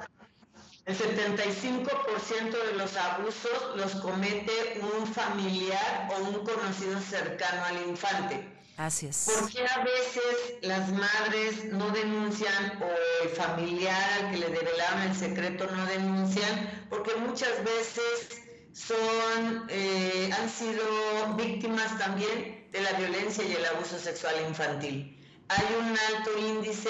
[0.86, 8.57] El 75% de los abusos los comete un familiar o un conocido cercano al infante.
[8.78, 9.26] Así es.
[9.26, 12.88] ¿Por qué a veces las madres no denuncian o
[13.24, 16.86] el familiar al que le develaron el secreto no denuncian?
[16.88, 18.40] Porque muchas veces
[18.72, 25.18] son, eh, han sido víctimas también de la violencia y el abuso sexual infantil.
[25.48, 26.88] Hay un alto índice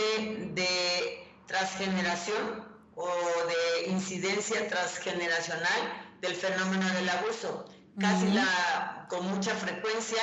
[0.53, 7.65] de transgeneración o de incidencia transgeneracional del fenómeno del abuso.
[7.99, 10.21] Casi la, con mucha frecuencia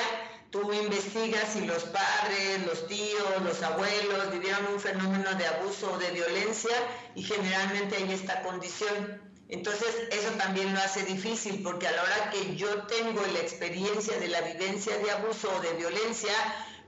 [0.50, 5.98] tú investigas si los padres, los tíos, los abuelos vivieron un fenómeno de abuso o
[5.98, 6.76] de violencia
[7.14, 9.22] y generalmente hay esta condición.
[9.48, 14.18] Entonces eso también lo hace difícil porque a la hora que yo tengo la experiencia
[14.18, 16.32] de la vivencia de abuso o de violencia,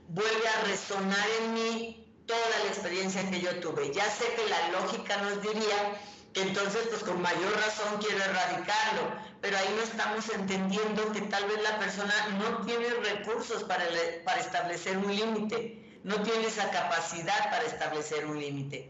[0.09, 3.91] vuelve a resonar en mí toda la experiencia que yo tuve.
[3.93, 5.99] Ya sé que la lógica nos diría
[6.33, 11.45] que entonces pues con mayor razón quiero erradicarlo, pero ahí no estamos entendiendo que tal
[11.45, 13.85] vez la persona no tiene recursos para,
[14.25, 18.89] para establecer un límite, no tiene esa capacidad para establecer un límite.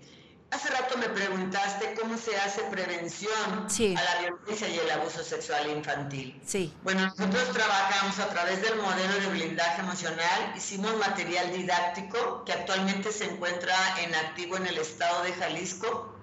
[0.51, 5.69] Hace rato me preguntaste cómo se hace prevención a la violencia y el abuso sexual
[5.69, 6.41] infantil.
[6.43, 6.73] Sí.
[6.81, 13.11] Bueno, nosotros trabajamos a través del modelo de blindaje emocional, hicimos material didáctico que actualmente
[13.11, 16.18] se encuentra en activo en el estado de Jalisco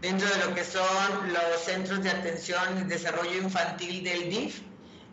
[0.00, 4.60] dentro de lo que son los centros de atención y desarrollo infantil del DIF.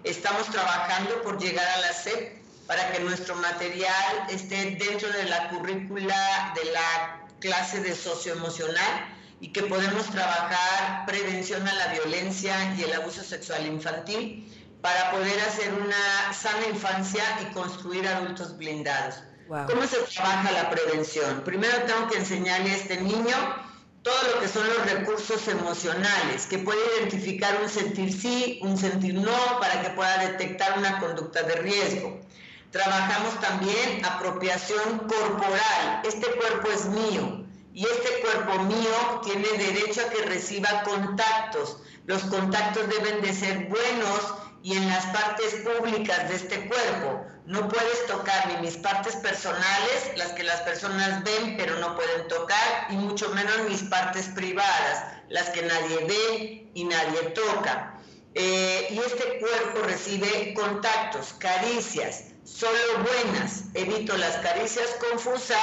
[0.03, 5.49] Estamos trabajando por llegar a la SEP para que nuestro material esté dentro de la
[5.49, 12.83] currícula de la clase de socioemocional y que podemos trabajar prevención a la violencia y
[12.83, 19.15] el abuso sexual infantil para poder hacer una sana infancia y construir adultos blindados.
[19.47, 21.41] ¿Cómo se trabaja la prevención?
[21.43, 23.35] Primero tengo que enseñarle a este niño
[24.07, 29.15] todo lo que son los recursos emocionales, que puede identificar un sentir sí, un sentir
[29.15, 32.21] no, para que pueda detectar una conducta de riesgo.
[32.71, 36.03] Trabajamos también apropiación corporal.
[36.05, 37.43] Este cuerpo es mío
[37.73, 41.79] y este cuerpo mío tiene derecho a que reciba contactos.
[42.05, 47.25] Los contactos deben de ser buenos y en las partes públicas de este cuerpo.
[47.47, 52.27] No puedes tocar ni mis partes personales, las que las personas ven pero no pueden
[52.27, 57.93] tocar, y mucho menos mis partes privadas, las que nadie ve y nadie toca.
[58.33, 63.63] Eh, y este cuerpo recibe contactos, caricias, solo buenas.
[63.75, 65.57] Evito las caricias confusas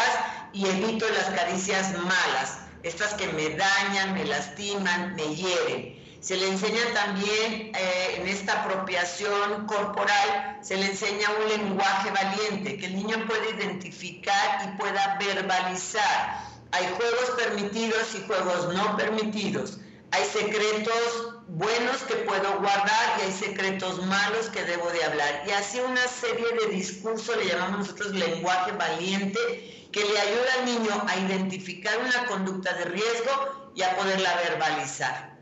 [0.55, 6.04] y evito las caricias malas, estas que me dañan, me lastiman, me hieren.
[6.24, 12.78] Se le enseña también eh, en esta apropiación corporal, se le enseña un lenguaje valiente,
[12.78, 16.40] que el niño puede identificar y pueda verbalizar.
[16.72, 19.80] Hay juegos permitidos y juegos no permitidos.
[20.12, 25.42] Hay secretos buenos que puedo guardar y hay secretos malos que debo de hablar.
[25.46, 30.64] Y así una serie de discursos, le llamamos nosotros lenguaje valiente, que le ayuda al
[30.64, 35.34] niño a identificar una conducta de riesgo y a poderla verbalizar.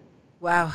[0.43, 0.73] Wow.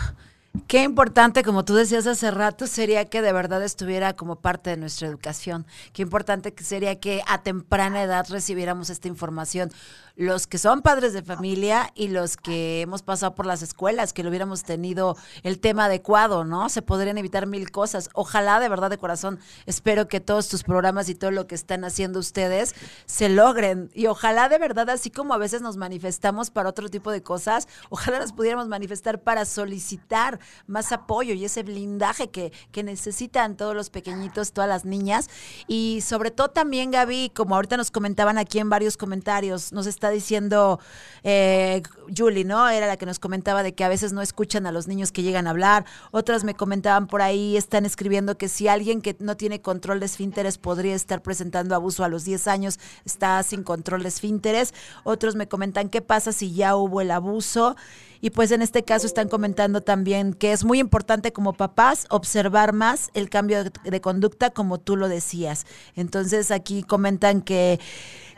[0.66, 4.78] Qué importante, como tú decías hace rato, sería que de verdad estuviera como parte de
[4.78, 5.66] nuestra educación.
[5.94, 9.72] Qué importante sería que a temprana edad recibiéramos esta información
[10.18, 14.24] los que son padres de familia y los que hemos pasado por las escuelas, que
[14.24, 16.70] lo hubiéramos tenido el tema adecuado, ¿no?
[16.70, 18.10] Se podrían evitar mil cosas.
[18.14, 21.86] Ojalá, de verdad, de corazón, espero que todos tus programas y todo lo que están
[21.86, 22.74] haciendo ustedes
[23.06, 23.92] se logren.
[23.94, 27.68] Y ojalá, de verdad, así como a veces nos manifestamos para otro tipo de cosas,
[27.90, 33.76] ojalá nos pudiéramos manifestar para solicitar más apoyo y ese blindaje que, que necesitan todos
[33.76, 35.30] los pequeñitos, todas las niñas.
[35.68, 40.10] Y sobre todo también, Gaby, como ahorita nos comentaban aquí en varios comentarios, nos está
[40.10, 40.80] diciendo
[41.24, 41.82] eh,
[42.16, 42.68] Julie, ¿no?
[42.70, 45.24] Era la que nos comentaba de que a veces no escuchan a los niños que
[45.24, 45.86] llegan a hablar.
[46.12, 50.06] Otras me comentaban por ahí, están escribiendo que si alguien que no tiene control de
[50.06, 54.74] esfínteres podría estar presentando abuso a los 10 años, está sin control de esfínteres.
[55.04, 57.76] Otros me comentan qué pasa si ya hubo el abuso.
[58.22, 62.74] Y pues en este caso están comentando también que es muy importante como papás observar
[62.74, 65.66] más el cambio de conducta como tú lo decías.
[65.96, 67.80] Entonces aquí comentan que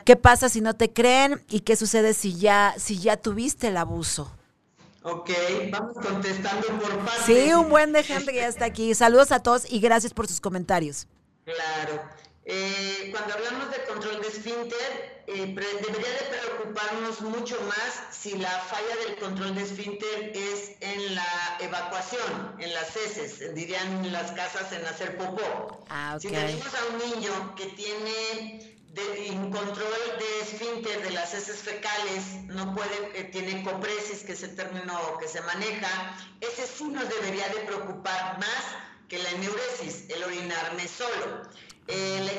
[0.09, 1.43] ¿Qué pasa si no te creen?
[1.49, 4.31] ¿Y qué sucede si ya, si ya tuviste el abuso?
[5.03, 5.29] Ok,
[5.71, 7.25] vamos contestando por partes.
[7.27, 8.95] Sí, un buen de gente que ya está aquí.
[8.95, 11.07] Saludos a todos y gracias por sus comentarios.
[11.45, 12.01] Claro.
[12.51, 18.49] Eh, cuando hablamos de control de esfínter, eh, debería de preocuparnos mucho más si la
[18.49, 24.31] falla del control de esfínter es en la evacuación, en las heces, dirían en las
[24.31, 25.85] casas en hacer popó.
[25.89, 26.31] Ah, okay.
[26.31, 32.23] Si tenemos a un niño que tiene de control de esfínter de las heces fecales,
[32.47, 37.07] no puede, eh, tiene copresis, que es el término que se maneja, ese sí nos
[37.09, 38.63] debería de preocupar más
[39.07, 41.43] que la eneuresis, el orinarme solo.
[41.91, 42.33] Eh, la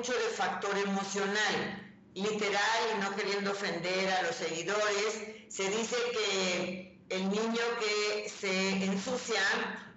[0.00, 5.12] mucho de factor emocional, literal y no queriendo ofender a los seguidores,
[5.50, 9.42] se dice que el niño que se ensucia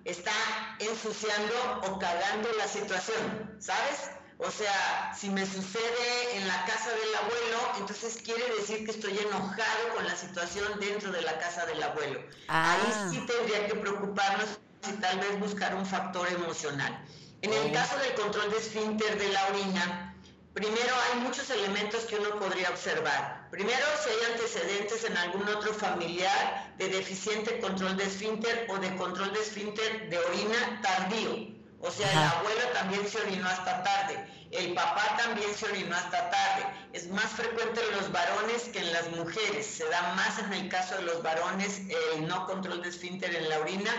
[0.03, 0.33] está
[0.79, 4.11] ensuciando o cagando la situación, ¿sabes?
[4.39, 9.17] O sea, si me sucede en la casa del abuelo, entonces quiere decir que estoy
[9.17, 12.19] enojado con la situación dentro de la casa del abuelo.
[12.49, 13.07] Ahí ah.
[13.09, 17.05] sí tendría que preocuparnos y tal vez buscar un factor emocional.
[17.43, 20.15] En el caso del control de esfínter de la orina,
[20.53, 23.49] primero hay muchos elementos que uno podría observar.
[23.51, 28.95] Primero, si hay antecedentes en algún otro familiar de deficiente control de esfínter o de
[28.95, 31.53] control de esfínter de orina tardío.
[31.81, 36.29] O sea, el abuelo también se orinó hasta tarde, el papá también se orinó hasta
[36.29, 36.65] tarde.
[36.93, 39.65] Es más frecuente en los varones que en las mujeres.
[39.67, 41.81] Se da más en el caso de los varones
[42.15, 43.91] el no control de esfínter en la orina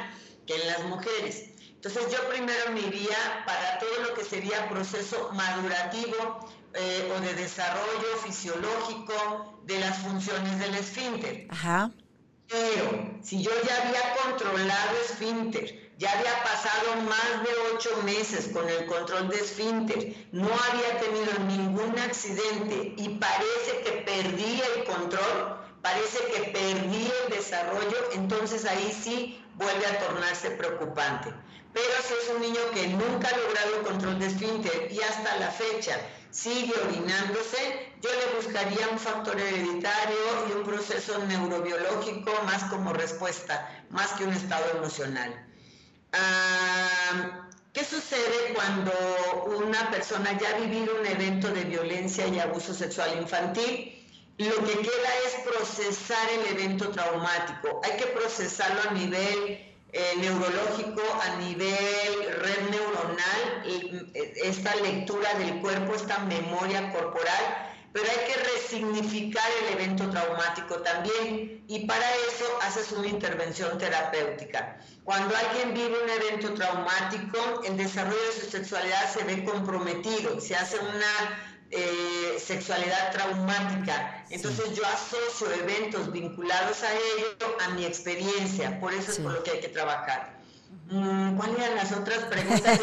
[0.47, 1.54] que en las mujeres.
[1.85, 7.35] Entonces yo primero me iría para todo lo que sería proceso madurativo eh, o de
[7.35, 11.47] desarrollo fisiológico de las funciones del esfínter.
[11.51, 11.91] Ajá.
[12.49, 18.67] Pero si yo ya había controlado esfínter, ya había pasado más de ocho meses con
[18.67, 25.59] el control de esfínter, no había tenido ningún accidente y parece que perdí el control,
[25.83, 31.33] parece que perdí el desarrollo, entonces ahí sí vuelve a tornarse preocupante.
[31.75, 35.51] Pero si es un niño que nunca ha logrado control de esfínter y hasta la
[35.51, 35.99] fecha
[36.31, 40.17] sigue orinándose, yo le buscaría un factor hereditario
[40.49, 45.47] y un proceso neurobiológico más como respuesta, más que un estado emocional.
[47.73, 48.93] ¿Qué sucede cuando
[49.59, 54.01] una persona ya ha vivido un evento de violencia y abuso sexual infantil?
[54.37, 57.81] lo que queda es procesar el evento traumático.
[57.85, 61.73] Hay que procesarlo a nivel eh, neurológico, a nivel
[62.41, 63.63] red neuronal,
[64.43, 71.63] esta lectura del cuerpo, esta memoria corporal, pero hay que resignificar el evento traumático también
[71.69, 74.81] y para eso haces una intervención terapéutica.
[75.05, 80.57] Cuando alguien vive un evento traumático, el desarrollo de su sexualidad se ve comprometido, se
[80.57, 84.25] hace una eh, sexualidad traumática.
[84.31, 89.43] Entonces yo asocio eventos vinculados a ello a mi experiencia, por eso es por lo
[89.43, 90.34] que hay que trabajar.
[90.91, 92.79] Mm, ¿Cuáles eran las otras preguntas?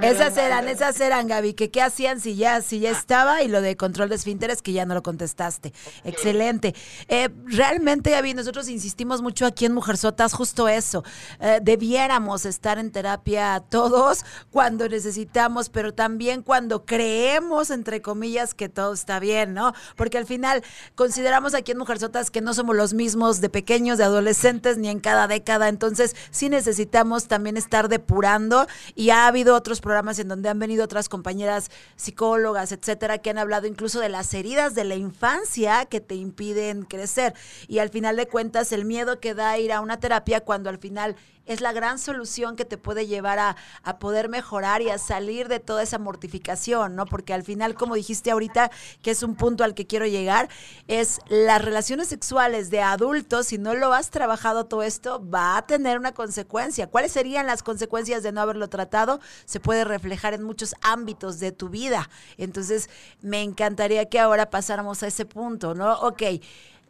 [0.00, 3.60] esas eran, esas eran, Gaby, que qué hacían si ya, si ya estaba y lo
[3.60, 5.72] de control de esfínteres que ya no lo contestaste.
[6.04, 6.74] Excelente.
[7.08, 11.02] Eh, realmente, Gaby, nosotros insistimos mucho aquí en Mujerzotas, justo eso.
[11.40, 18.68] Eh, debiéramos estar en terapia todos cuando necesitamos, pero también cuando creemos, entre comillas, que
[18.68, 19.72] todo está bien, ¿no?
[19.96, 20.62] Porque al final
[20.94, 25.00] consideramos aquí en Mujerzotas que no somos los mismos de pequeños, de adolescentes, ni en
[25.00, 25.68] cada década.
[25.68, 30.84] Entonces, sí necesitamos también estar depurando y ha habido otros programas en donde han venido
[30.84, 36.00] otras compañeras psicólogas, etcétera, que han hablado incluso de las heridas de la infancia que
[36.00, 37.34] te impiden crecer.
[37.66, 40.78] Y al final de cuentas, el miedo que da ir a una terapia cuando al
[40.78, 41.16] final
[41.46, 43.56] es la gran solución que te puede llevar a,
[43.98, 47.06] poder mejorar y a salir de toda esa mortificación, ¿no?
[47.06, 48.70] Porque al final, como dijiste ahorita,
[49.00, 50.48] que es un punto al que quiero llegar,
[50.88, 55.66] es las relaciones sexuales de adultos, si no lo has trabajado todo esto, va a
[55.66, 56.88] tener una consecuencia.
[56.88, 59.20] ¿Cuáles serían las consecuencias de no haberlo tratado?
[59.44, 62.10] Se puede reflejar en muchos ámbitos de tu vida.
[62.36, 62.90] Entonces,
[63.22, 65.94] me encantaría que ahora pasáramos a ese punto, ¿no?
[66.00, 66.22] Ok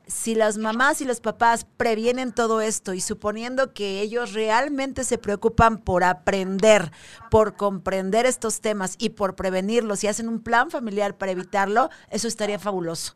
[0.07, 5.19] si las mamás y los papás previenen todo esto y suponiendo que ellos realmente se
[5.19, 6.93] preocupan por aprender,
[7.31, 12.29] por comprender estos temas y por prevenirlos y hacen un plan familiar para evitarlo, eso
[12.29, 13.15] estaría fabuloso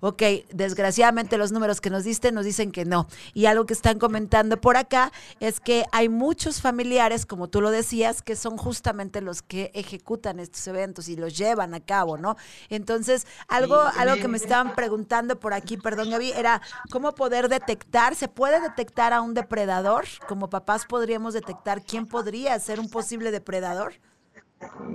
[0.00, 0.22] ok,
[0.52, 3.06] desgraciadamente los números que nos diste nos dicen que no.
[3.34, 7.70] Y algo que están comentando por acá es que hay muchos familiares, como tú lo
[7.70, 12.36] decías, que son justamente los que ejecutan estos eventos y los llevan a cabo, ¿no?
[12.68, 18.14] Entonces, algo, algo que me estaban preguntando por aquí, perdón, Gaby, era cómo poder detectar,
[18.14, 20.06] ¿se puede detectar a un depredador?
[20.28, 23.94] Como papás podríamos detectar quién podría ser un posible depredador.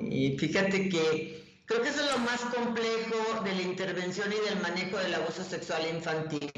[0.09, 4.59] Y fíjate que Creo que eso es lo más complejo de la intervención y del
[4.61, 6.51] manejo del abuso sexual infantil.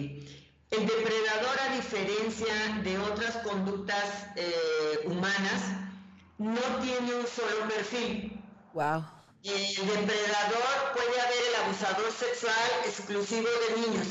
[0.70, 5.62] El depredador, a diferencia de otras conductas eh, humanas,
[6.38, 8.38] no tiene un solo perfil.
[8.74, 9.06] Wow.
[9.44, 14.08] El depredador puede haber el abusador sexual exclusivo de niños,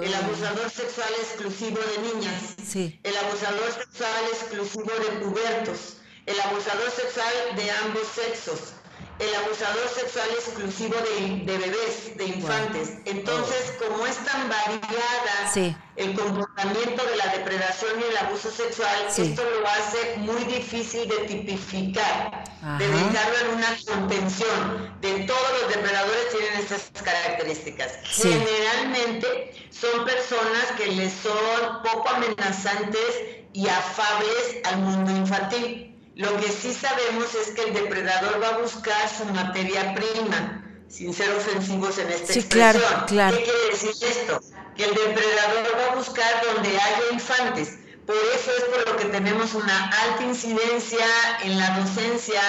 [0.00, 3.00] el abusador sexual exclusivo de niñas, sí.
[3.02, 8.74] el abusador sexual exclusivo de pubertos, el abusador sexual de ambos sexos,
[9.20, 12.94] el abusador sexual exclusivo de, bebés, de infantes.
[13.04, 19.42] Entonces, como es tan variada el comportamiento de la depredación y el abuso sexual, esto
[19.42, 22.44] lo hace muy difícil de tipificar,
[22.78, 24.98] de dejarlo en una contención.
[25.02, 27.92] De todos los depredadores tienen estas características.
[28.04, 35.89] Generalmente son personas que les son poco amenazantes y afables al mundo infantil.
[36.16, 41.14] Lo que sí sabemos es que el depredador va a buscar su materia prima, sin
[41.14, 43.36] ser ofensivos en esta sí, Claro, claro.
[43.36, 44.40] ¿Qué quiere decir esto?
[44.76, 47.78] Que el depredador va a buscar donde haya infantes.
[48.06, 51.06] Por eso es por lo que tenemos una alta incidencia
[51.44, 52.42] en la docencia,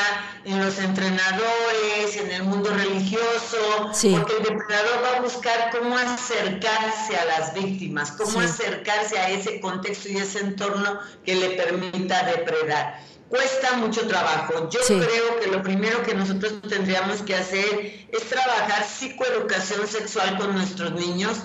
[0.43, 7.15] en los entrenadores, en el mundo religioso, porque el depredador va a buscar cómo acercarse
[7.15, 12.99] a las víctimas, cómo acercarse a ese contexto y ese entorno que le permita depredar
[13.31, 14.69] cuesta mucho trabajo.
[14.69, 20.53] Yo creo que lo primero que nosotros tendríamos que hacer es trabajar psicoeducación sexual con
[20.53, 21.37] nuestros niños,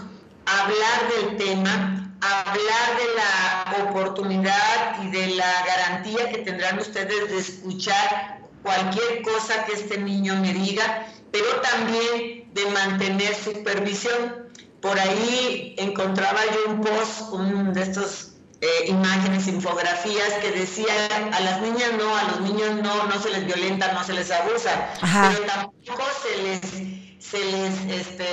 [0.45, 7.39] hablar del tema, hablar de la oportunidad y de la garantía que tendrán ustedes de
[7.39, 14.51] escuchar cualquier cosa que este niño me diga, pero también de mantener supervisión.
[14.81, 21.41] Por ahí encontraba yo un post, un de estos eh, imágenes, infografías que decían a
[21.41, 24.93] las niñas no, a los niños no, no se les violenta, no se les abusa,
[25.01, 26.61] pero tampoco se les,
[27.19, 28.27] se les este,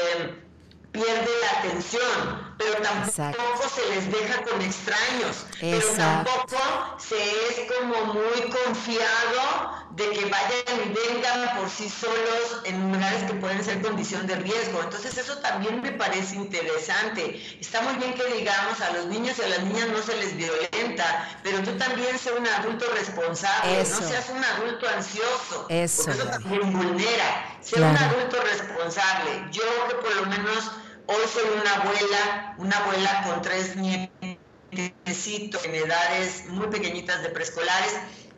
[0.92, 6.58] pierde la atención, pero tampoco se les deja con extraños, pero tampoco
[6.98, 13.24] se es como muy confiado de que vayan y vengan por sí solos en lugares
[13.24, 14.82] que pueden ser condición de riesgo.
[14.82, 17.42] Entonces eso también me parece interesante.
[17.60, 20.36] Está muy bien que digamos a los niños y a las niñas no se les
[20.36, 26.20] violenta, pero tú también sé un adulto responsable, no seas un adulto ansioso, eso, porque
[26.20, 27.58] eso también vulnera.
[27.62, 29.46] Sé un adulto responsable.
[29.52, 30.72] Yo que por lo menos
[31.06, 37.94] Hoy soy una abuela, una abuela con tres nietecitos en edades muy pequeñitas de preescolares.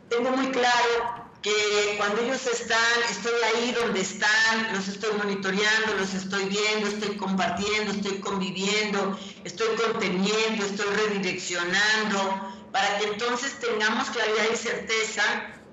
[0.08, 6.12] Tengo muy claro que cuando ellos están, estoy ahí donde están, los estoy monitoreando, los
[6.12, 14.46] estoy viendo, estoy compartiendo, estoy conviviendo, estoy conteniendo, estoy redireccionando, para que entonces tengamos claridad
[14.52, 15.22] y certeza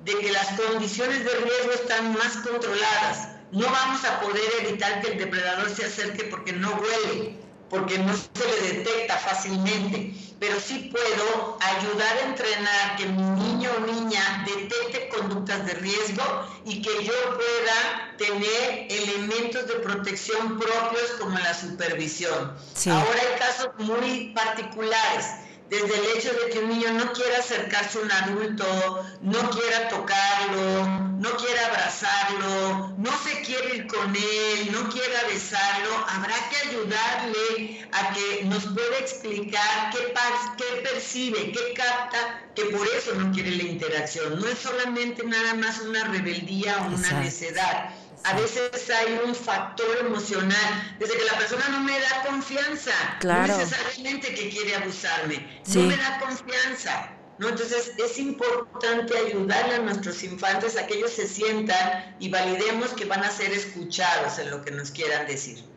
[0.05, 3.32] de que las condiciones de riesgo están más controladas.
[3.53, 7.37] No vamos a poder evitar que el depredador se acerque porque no huele,
[7.69, 13.69] porque no se le detecta fácilmente, pero sí puedo ayudar a entrenar que mi niño
[13.77, 16.23] o niña detecte conductas de riesgo
[16.65, 22.57] y que yo pueda tener elementos de protección propios como la supervisión.
[22.87, 25.25] Ahora hay casos muy particulares
[25.73, 29.89] desde el hecho de que un niño no quiera acercarse a un adulto, no quiera
[29.89, 36.69] tocarlo, no quiera abrazarlo, no se quiere ir con él, no quiera besarlo, habrá que
[36.69, 40.13] ayudarle a que nos pueda explicar qué,
[40.57, 44.39] qué percibe, qué capta, que por eso no quiere la interacción.
[44.39, 47.89] No es solamente nada más una rebeldía o una necedad
[48.23, 52.91] a veces hay un factor emocional, desde que la persona no me da confianza,
[53.23, 57.17] no necesariamente que quiere abusarme, no me da confianza.
[57.39, 57.49] ¿no?
[57.49, 63.05] Entonces es importante ayudarle a nuestros infantes a que ellos se sientan y validemos que
[63.05, 65.72] van a ser escuchados en lo que nos quieran decir.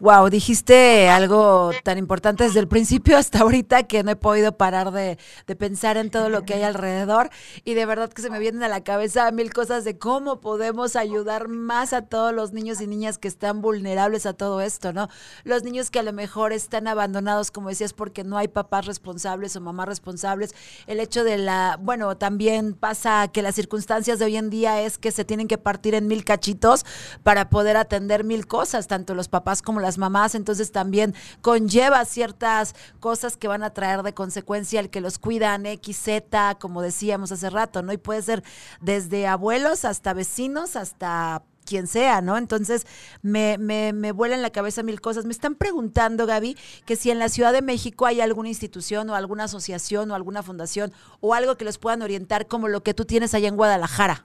[0.00, 4.92] Wow, dijiste algo tan importante desde el principio hasta ahorita que no he podido parar
[4.92, 5.18] de,
[5.58, 7.30] pensar en todo lo que hay alrededor
[7.64, 10.94] y de verdad que se me vienen a la cabeza mil cosas de cómo podemos
[10.94, 15.08] ayudar más a todos los niños y niñas que están vulnerables a todo esto, ¿no?
[15.42, 19.56] Los niños que a lo mejor están abandonados, como decías, porque no hay papás responsables
[19.56, 20.54] o mamás responsables.
[20.86, 24.96] El hecho de la, bueno, también pasa que las circunstancias de hoy en día es
[24.96, 26.86] que se tienen que partir en mil cachitos
[27.24, 32.04] para poder atender mil cosas, tanto los papás como las las mamás, entonces también conlleva
[32.04, 36.82] ciertas cosas que van a traer de consecuencia el que los cuidan X, Z, como
[36.82, 37.92] decíamos hace rato, ¿no?
[37.92, 38.44] Y puede ser
[38.82, 42.36] desde abuelos hasta vecinos, hasta quien sea, ¿no?
[42.36, 42.86] Entonces
[43.22, 45.24] me, me, me vuela en la cabeza mil cosas.
[45.24, 49.14] Me están preguntando, Gaby, que si en la Ciudad de México hay alguna institución o
[49.14, 53.04] alguna asociación o alguna fundación o algo que los puedan orientar como lo que tú
[53.04, 54.24] tienes allá en Guadalajara.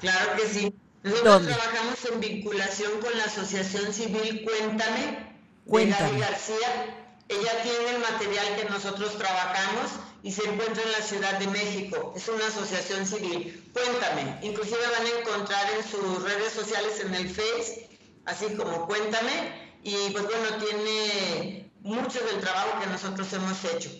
[0.00, 0.74] Claro que sí.
[1.06, 6.12] Nosotros trabajamos en vinculación con la Asociación Civil Cuéntame, Cuéntame.
[6.12, 6.96] de García.
[7.28, 9.92] Ella tiene el material que nosotros trabajamos
[10.24, 12.12] y se encuentra en la Ciudad de México.
[12.16, 13.70] Es una asociación civil.
[13.72, 14.40] Cuéntame.
[14.42, 17.88] Inclusive van a encontrar en sus redes sociales, en el Face,
[18.24, 19.78] así como Cuéntame.
[19.84, 23.90] Y pues bueno, tiene mucho del trabajo que nosotros hemos hecho.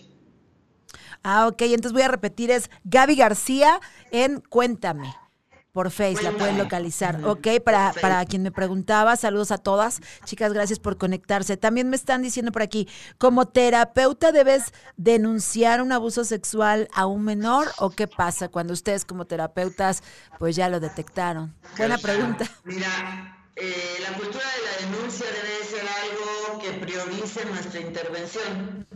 [1.23, 1.61] Ah, ok.
[1.61, 3.79] Entonces voy a repetir, es Gaby García
[4.11, 5.15] en Cuéntame
[5.77, 7.23] por Face, la pueden localizar.
[7.23, 10.01] Ok, para, para quien me preguntaba, saludos a todas.
[10.25, 11.55] Chicas, gracias por conectarse.
[11.55, 17.23] También me están diciendo por aquí, como terapeuta debes denunciar un abuso sexual a un
[17.23, 20.01] menor o qué pasa cuando ustedes como terapeutas
[20.39, 21.53] pues ya lo detectaron.
[21.77, 22.49] Buena pregunta.
[22.63, 28.87] Mira, eh, la cultura de la denuncia debe ser algo que priorice nuestra intervención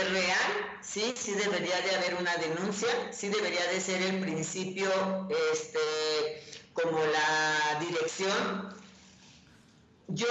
[0.00, 4.90] es real, sí, sí debería de haber una denuncia, sí debería de ser el principio
[5.52, 6.42] este,
[6.72, 8.74] como la dirección.
[10.08, 10.28] Yo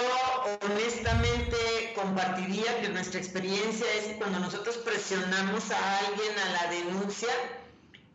[0.63, 7.29] honestamente compartiría que nuestra experiencia es cuando nosotros presionamos a alguien a la denuncia,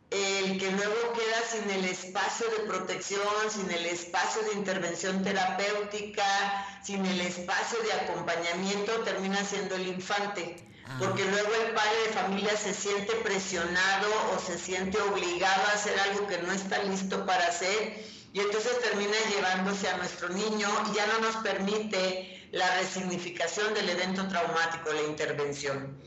[0.09, 6.65] el que luego queda sin el espacio de protección, sin el espacio de intervención terapéutica,
[6.83, 12.57] sin el espacio de acompañamiento, termina siendo el infante porque luego el padre de familia
[12.57, 17.47] se siente presionado o se siente obligado a hacer algo que no está listo para
[17.47, 23.73] hacer y entonces termina llevándose a nuestro niño y ya no nos permite la resignificación
[23.73, 25.97] del evento traumático, la intervención.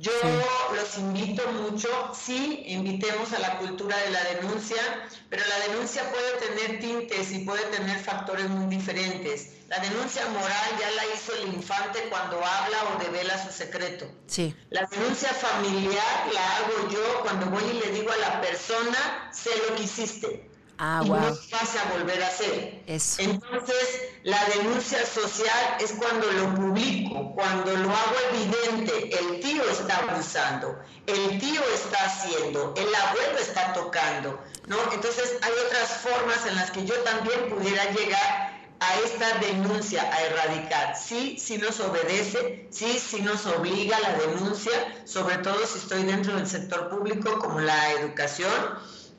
[0.00, 0.12] Yo
[0.74, 4.80] los invito mucho, sí, invitemos a la cultura de la denuncia,
[5.28, 9.58] pero la denuncia puede tener tintes y puede tener factores muy diferentes.
[9.68, 14.10] La denuncia moral ya la hizo el infante cuando habla o devela su secreto.
[14.26, 14.56] Sí.
[14.70, 19.50] La denuncia familiar la hago yo cuando voy y le digo a la persona, sé
[19.68, 20.49] lo que hiciste.
[20.82, 22.82] Ah, y no vas a volver a hacer.
[22.86, 29.98] Entonces, la denuncia social es cuando lo publico, cuando lo hago evidente, el tío está
[29.98, 34.78] abusando, el tío está haciendo, el abuelo está tocando, ¿no?
[34.94, 40.22] Entonces, hay otras formas en las que yo también pudiera llegar a esta denuncia a
[40.22, 40.96] erradicar.
[40.96, 44.72] Sí, sí nos obedece, sí, sí nos obliga la denuncia,
[45.04, 48.48] sobre todo si estoy dentro del sector público como la educación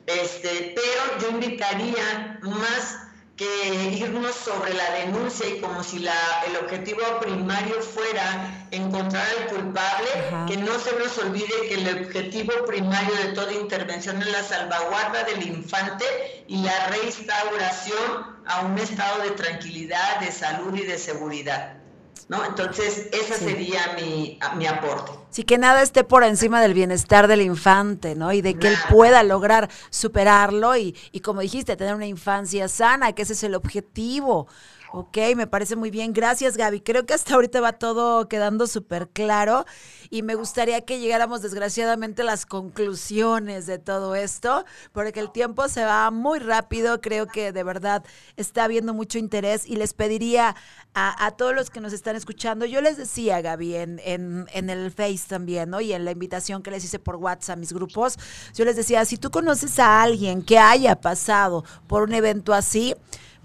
[0.06, 2.98] este, pero yo invitaría más
[3.36, 6.14] que irnos sobre la denuncia y como si la,
[6.46, 10.08] el objetivo primario fuera encontrar al culpable,
[10.46, 15.24] que no se nos olvide que el objetivo primario de toda intervención es la salvaguarda
[15.24, 16.04] del infante
[16.46, 21.81] y la reinstauración a un estado de tranquilidad, de salud y de seguridad.
[22.28, 22.44] ¿No?
[22.44, 25.12] Entonces, ese sería mi, mi aporte.
[25.30, 28.32] Sí, que nada esté por encima del bienestar del infante, ¿no?
[28.32, 33.12] Y de que él pueda lograr superarlo y, y, como dijiste, tener una infancia sana,
[33.12, 34.48] que ese es el objetivo.
[34.94, 36.12] Ok, me parece muy bien.
[36.12, 36.82] Gracias, Gaby.
[36.82, 39.64] Creo que hasta ahorita va todo quedando súper claro
[40.10, 45.66] y me gustaría que llegáramos desgraciadamente a las conclusiones de todo esto, porque el tiempo
[45.70, 47.00] se va muy rápido.
[47.00, 48.04] Creo que de verdad
[48.36, 50.56] está habiendo mucho interés y les pediría
[50.94, 54.90] a, todos los que nos están escuchando, yo les decía, Gaby, en, en, en el
[54.90, 55.80] Face también, ¿no?
[55.80, 58.18] Y en la invitación que les hice por WhatsApp a mis grupos,
[58.54, 62.94] yo les decía, si tú conoces a alguien que haya pasado por un evento así,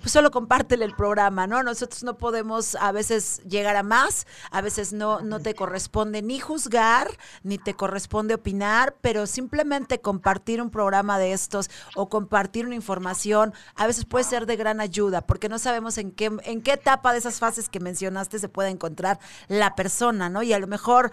[0.07, 1.63] pues solo compártele el programa, ¿no?
[1.63, 6.39] Nosotros no podemos a veces llegar a más, a veces no, no te corresponde ni
[6.39, 7.09] juzgar,
[7.43, 13.53] ni te corresponde opinar, pero simplemente compartir un programa de estos o compartir una información
[13.75, 17.11] a veces puede ser de gran ayuda, porque no sabemos en qué, en qué etapa
[17.11, 20.41] de esas fases que mencionaste se puede encontrar la persona, ¿no?
[20.41, 21.11] Y a lo mejor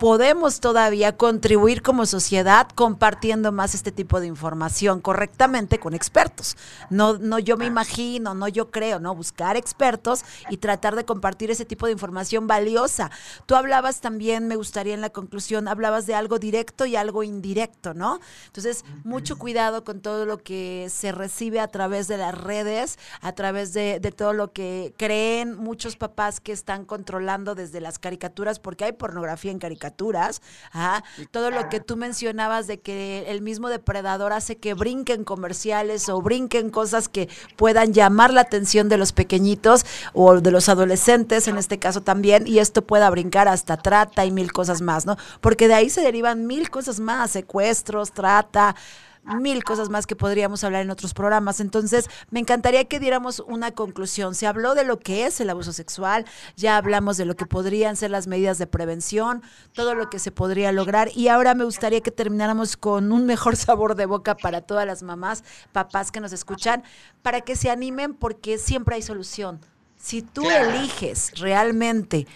[0.00, 6.56] podemos todavía contribuir como sociedad compartiendo más este tipo de información correctamente con expertos.
[6.90, 9.14] No, no yo me imagino no, no yo creo, ¿no?
[9.14, 13.10] Buscar expertos y tratar de compartir ese tipo de información valiosa.
[13.46, 17.94] Tú hablabas también, me gustaría en la conclusión, hablabas de algo directo y algo indirecto,
[17.94, 18.20] ¿no?
[18.46, 23.32] Entonces, mucho cuidado con todo lo que se recibe a través de las redes, a
[23.32, 28.84] través de, todo lo que creen muchos papás que están controlando desde las caricaturas, porque
[28.84, 31.02] hay pornografía en caricaturas, ¿ah?
[31.30, 36.20] todo lo que tú mencionabas de que el mismo depredador hace que brinquen comerciales o
[36.20, 41.48] brinquen cosas que puedan llamar llamar la atención de los pequeñitos o de los adolescentes
[41.48, 45.16] en este caso también y esto pueda brincar hasta trata y mil cosas más, ¿no?
[45.40, 48.76] Porque de ahí se derivan mil cosas más, secuestros, trata,
[49.24, 51.60] mil cosas más que podríamos hablar en otros programas.
[51.60, 54.34] Entonces, me encantaría que diéramos una conclusión.
[54.34, 56.24] Se habló de lo que es el abuso sexual,
[56.56, 59.42] ya hablamos de lo que podrían ser las medidas de prevención,
[59.72, 63.56] todo lo que se podría lograr y ahora me gustaría que termináramos con un mejor
[63.56, 66.82] sabor de boca para todas las mamás, papás que nos escuchan,
[67.22, 69.60] para que se animen porque siempre hay solución.
[69.96, 72.26] Si tú eliges realmente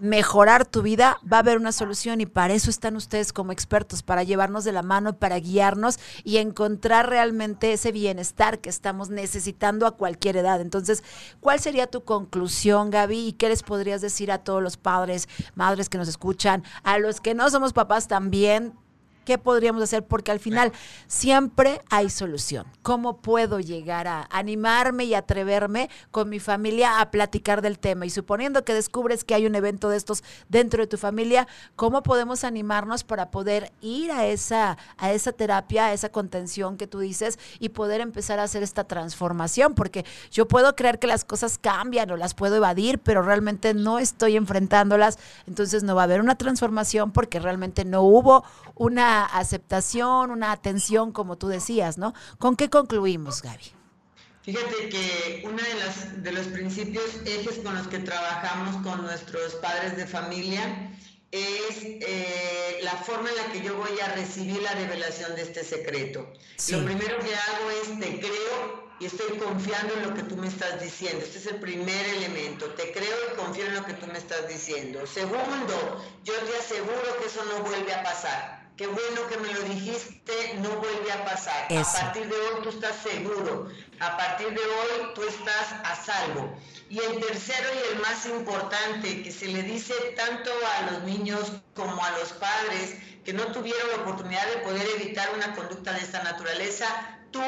[0.00, 4.02] mejorar tu vida, va a haber una solución y para eso están ustedes como expertos,
[4.02, 9.86] para llevarnos de la mano, para guiarnos y encontrar realmente ese bienestar que estamos necesitando
[9.86, 10.60] a cualquier edad.
[10.60, 11.04] Entonces,
[11.40, 13.28] ¿cuál sería tu conclusión, Gaby?
[13.28, 17.20] ¿Y qué les podrías decir a todos los padres, madres que nos escuchan, a los
[17.20, 18.74] que no somos papás también?
[19.24, 20.04] ¿Qué podríamos hacer?
[20.04, 20.72] Porque al final
[21.06, 22.66] siempre hay solución.
[22.82, 28.06] ¿Cómo puedo llegar a animarme y atreverme con mi familia a platicar del tema?
[28.06, 31.46] Y suponiendo que descubres que hay un evento de estos dentro de tu familia,
[31.76, 36.86] ¿cómo podemos animarnos para poder ir a esa, a esa terapia, a esa contención que
[36.86, 39.74] tú dices y poder empezar a hacer esta transformación?
[39.74, 43.98] Porque yo puedo creer que las cosas cambian o las puedo evadir, pero realmente no
[43.98, 45.18] estoy enfrentándolas.
[45.46, 48.44] Entonces no va a haber una transformación porque realmente no hubo
[48.74, 52.14] una aceptación, una atención, como tú decías, ¿no?
[52.38, 53.80] ¿Con qué concluimos, Gaby?
[54.42, 59.54] Fíjate que uno de, las, de los principios ejes con los que trabajamos con nuestros
[59.56, 60.90] padres de familia
[61.30, 65.62] es eh, la forma en la que yo voy a recibir la revelación de este
[65.62, 66.32] secreto.
[66.70, 70.48] Lo primero que hago es te creo y estoy confiando en lo que tú me
[70.48, 71.24] estás diciendo.
[71.24, 72.66] Este es el primer elemento.
[72.70, 75.06] Te creo y confío en lo que tú me estás diciendo.
[75.06, 79.60] Segundo, yo te aseguro que eso no vuelve a pasar qué bueno que me lo
[79.60, 81.70] dijiste, no vuelve a pasar.
[81.70, 83.68] A partir de hoy tú estás seguro,
[84.00, 86.56] a partir de hoy tú estás a salvo.
[86.88, 91.52] Y el tercero y el más importante, que se le dice tanto a los niños
[91.74, 96.00] como a los padres que no tuvieron la oportunidad de poder evitar una conducta de
[96.00, 96.86] esta naturaleza,
[97.30, 97.42] tú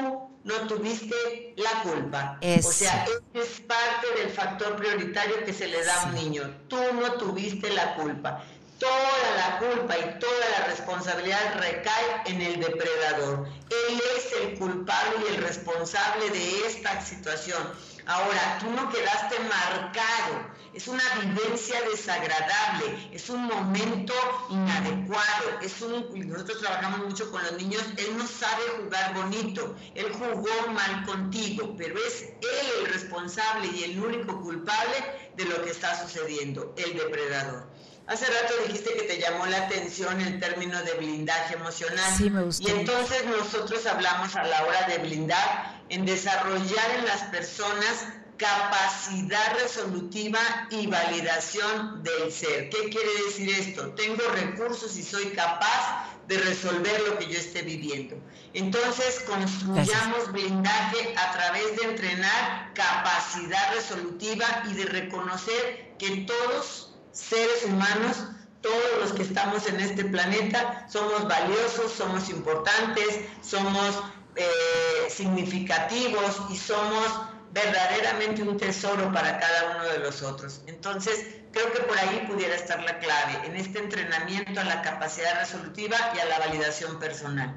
[0.45, 2.39] no tuviste la culpa.
[2.63, 6.43] O sea, es parte del factor prioritario que se le da a un niño.
[6.69, 8.45] Tú no tuviste la culpa
[8.83, 13.47] toda la culpa y toda la responsabilidad recae en el depredador.
[13.71, 17.63] Él es el culpable y el responsable de esta situación.
[18.07, 24.15] Ahora, tú no quedaste marcado, es una vivencia desagradable, es un momento
[24.51, 30.13] inadecuado, es un, nosotros trabajamos mucho con los niños, él no sabe jugar bonito, él
[30.13, 34.97] jugó mal contigo, pero es él el responsable y el único culpable
[35.37, 37.72] de lo que está sucediendo, el depredador.
[38.07, 42.13] Hace rato dijiste que te llamó la atención el término de blindaje emocional.
[42.17, 42.69] Sí, me gustó.
[42.69, 49.57] Y entonces nosotros hablamos a la hora de blindar en desarrollar en las personas capacidad
[49.61, 50.41] resolutiva
[50.71, 52.71] y validación del ser.
[52.71, 53.91] ¿Qué quiere decir esto?
[53.95, 58.17] Tengo recursos y soy capaz de resolver lo que yo esté viviendo.
[58.55, 67.65] Entonces, construyamos blindaje a través de entrenar capacidad resolutiva y de reconocer que todos, seres
[67.65, 68.25] humanos,
[68.61, 74.03] todos los que estamos en este planeta, somos valiosos, somos importantes, somos
[74.37, 77.07] eh, significativos y somos
[77.53, 80.63] verdaderamente un tesoro para cada uno de los otros.
[80.67, 85.39] Entonces, creo que por ahí pudiera estar la clave, en este entrenamiento a la capacidad
[85.39, 87.55] resolutiva y a la validación personal.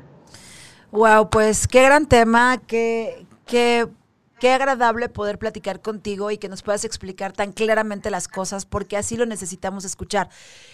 [0.91, 3.25] Wow, pues qué gran tema, qué,
[4.37, 8.97] Qué agradable poder platicar contigo y que nos puedas explicar tan claramente las cosas, porque
[8.97, 10.27] así lo necesitamos escuchar.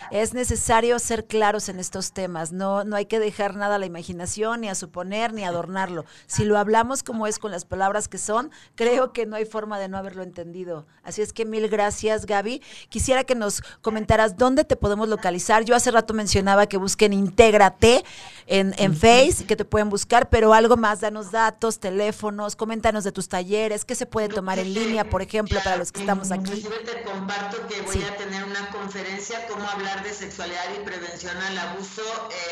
[0.10, 3.86] Es necesario ser claros en estos temas, no, no hay que dejar nada a la
[3.86, 6.06] imaginación, ni a suponer, ni a adornarlo.
[6.26, 9.78] Si lo hablamos como es con las palabras que son, creo que no hay forma
[9.78, 10.88] de no haberlo entendido.
[11.04, 12.64] Así es que mil gracias, Gaby.
[12.90, 15.66] Quisiera que nos comentaras dónde te podemos localizar.
[15.66, 18.04] Yo hace rato mencionaba que busquen Intégrate
[18.48, 23.12] en, en Face, que te pueden buscar, pero algo más, danos datos, teléfonos, coméntanos de
[23.12, 26.54] tus talleres ¿Qué se puede tomar en línea, por ejemplo, para los que estamos aquí?
[26.54, 31.36] Inclusive te comparto que voy a tener una conferencia, cómo hablar de sexualidad y prevención
[31.36, 32.02] al abuso,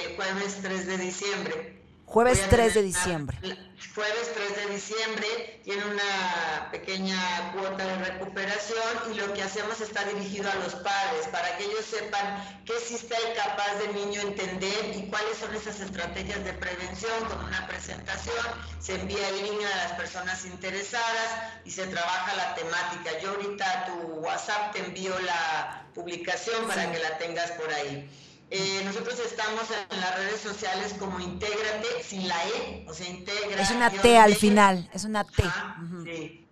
[0.04, 1.82] el jueves 3 de diciembre.
[2.10, 3.38] Jueves 3 de diciembre.
[3.94, 10.06] jueves 3 de diciembre tiene una pequeña cuota de recuperación y lo que hacemos está
[10.06, 14.96] dirigido a los padres para que ellos sepan qué existe el capaz del niño entender
[14.98, 18.44] y cuáles son esas estrategias de prevención con una presentación.
[18.80, 23.20] Se envía el niño a las personas interesadas y se trabaja la temática.
[23.22, 28.10] Yo ahorita a tu WhatsApp te envío la publicación para que la tengas por ahí.
[28.52, 33.62] Eh, nosotros estamos en las redes sociales como Intégrate, sin la E, o sea, Integra.
[33.62, 35.44] Es una T al final, es una T.
[36.04, 36.48] sí.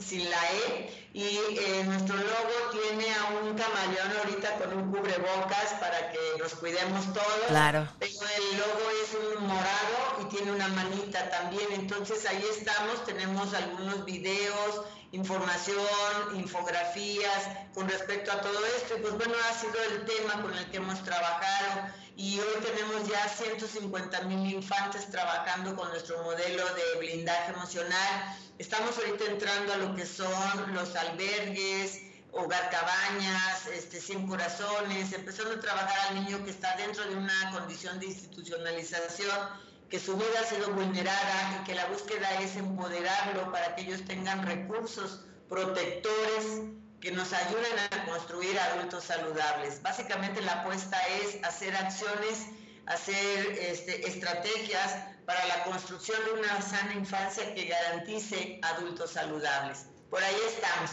[0.00, 1.10] sin la E.
[1.12, 6.54] Y eh, nuestro logo tiene a un camaleón ahorita con un cubrebocas para que nos
[6.54, 7.48] cuidemos todos.
[7.48, 7.86] Claro.
[7.98, 11.66] Pero el logo es un morado y tiene una manita también.
[11.72, 15.86] Entonces ahí estamos, tenemos algunos videos información,
[16.34, 18.96] infografías con respecto a todo esto.
[18.96, 23.08] Y pues bueno, ha sido el tema con el que hemos trabajado y hoy tenemos
[23.08, 28.36] ya 150 mil infantes trabajando con nuestro modelo de blindaje emocional.
[28.58, 32.02] Estamos ahorita entrando a lo que son los albergues,
[32.32, 37.50] hogar cabañas, este, 100 corazones, empezando a trabajar al niño que está dentro de una
[37.52, 43.50] condición de institucionalización que su vida ha sido vulnerada y que la búsqueda es empoderarlo
[43.50, 46.62] para que ellos tengan recursos protectores
[47.00, 49.82] que nos ayuden a construir adultos saludables.
[49.82, 52.46] Básicamente la apuesta es hacer acciones,
[52.86, 54.94] hacer este, estrategias
[55.26, 59.86] para la construcción de una sana infancia que garantice adultos saludables.
[60.08, 60.90] Por ahí estamos.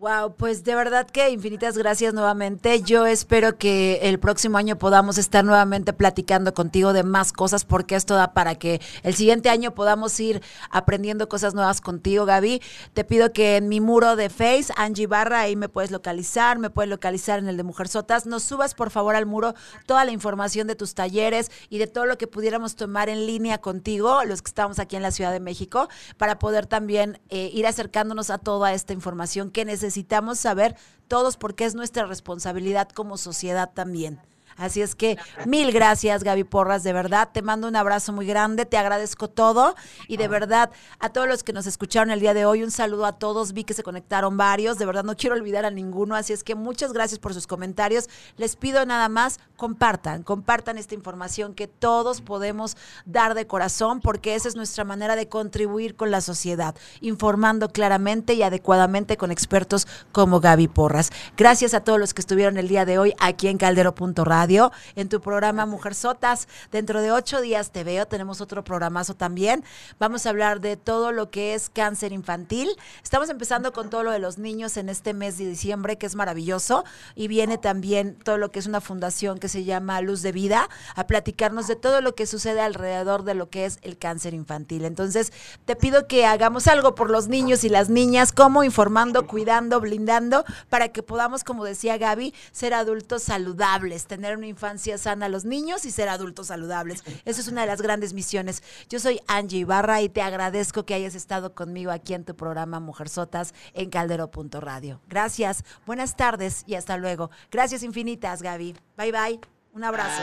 [0.00, 2.82] Wow, pues de verdad que infinitas gracias nuevamente.
[2.82, 7.96] Yo espero que el próximo año podamos estar nuevamente platicando contigo de más cosas porque
[7.96, 10.40] esto da para que el siguiente año podamos ir
[10.70, 12.62] aprendiendo cosas nuevas contigo, Gaby.
[12.94, 16.70] Te pido que en mi muro de Face, Angie Barra, ahí me puedes localizar, me
[16.70, 18.24] puedes localizar en el de Mujer Sotas.
[18.24, 22.06] Nos subas por favor al muro toda la información de tus talleres y de todo
[22.06, 25.40] lo que pudiéramos tomar en línea contigo, los que estamos aquí en la Ciudad de
[25.40, 25.88] México,
[26.18, 30.76] para poder también eh, ir acercándonos a toda esta información que necesitamos necesitamos saber
[31.08, 34.20] todos porque es nuestra responsabilidad como sociedad también.
[34.58, 37.30] Así es que mil gracias, Gaby Porras, de verdad.
[37.32, 39.76] Te mando un abrazo muy grande, te agradezco todo
[40.08, 43.06] y de verdad a todos los que nos escucharon el día de hoy, un saludo
[43.06, 43.52] a todos.
[43.52, 46.56] Vi que se conectaron varios, de verdad no quiero olvidar a ninguno, así es que
[46.56, 48.08] muchas gracias por sus comentarios.
[48.36, 54.34] Les pido nada más, compartan, compartan esta información que todos podemos dar de corazón porque
[54.34, 59.86] esa es nuestra manera de contribuir con la sociedad, informando claramente y adecuadamente con expertos
[60.10, 61.10] como Gaby Porras.
[61.36, 64.47] Gracias a todos los que estuvieron el día de hoy aquí en caldero.radio
[64.96, 66.48] en tu programa Mujer Sotas.
[66.72, 69.62] Dentro de ocho días te veo, tenemos otro programazo también.
[69.98, 72.70] Vamos a hablar de todo lo que es cáncer infantil.
[73.02, 76.14] Estamos empezando con todo lo de los niños en este mes de diciembre, que es
[76.14, 76.84] maravilloso.
[77.14, 80.70] Y viene también todo lo que es una fundación que se llama Luz de Vida,
[80.94, 84.86] a platicarnos de todo lo que sucede alrededor de lo que es el cáncer infantil.
[84.86, 85.30] Entonces,
[85.66, 90.44] te pido que hagamos algo por los niños y las niñas, como informando, cuidando, blindando,
[90.70, 95.44] para que podamos, como decía Gaby, ser adultos saludables, tener una infancia sana a los
[95.44, 97.02] niños y ser adultos saludables.
[97.24, 98.62] Eso es una de las grandes misiones.
[98.88, 102.80] Yo soy Angie Ibarra y te agradezco que hayas estado conmigo aquí en tu programa
[102.80, 105.00] Mujer Sotas en caldero.radio.
[105.08, 107.30] Gracias, buenas tardes y hasta luego.
[107.50, 108.76] Gracias infinitas, Gaby.
[108.96, 109.40] Bye bye.
[109.72, 110.22] Un abrazo.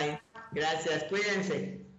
[0.51, 1.95] Gracias, cuídense.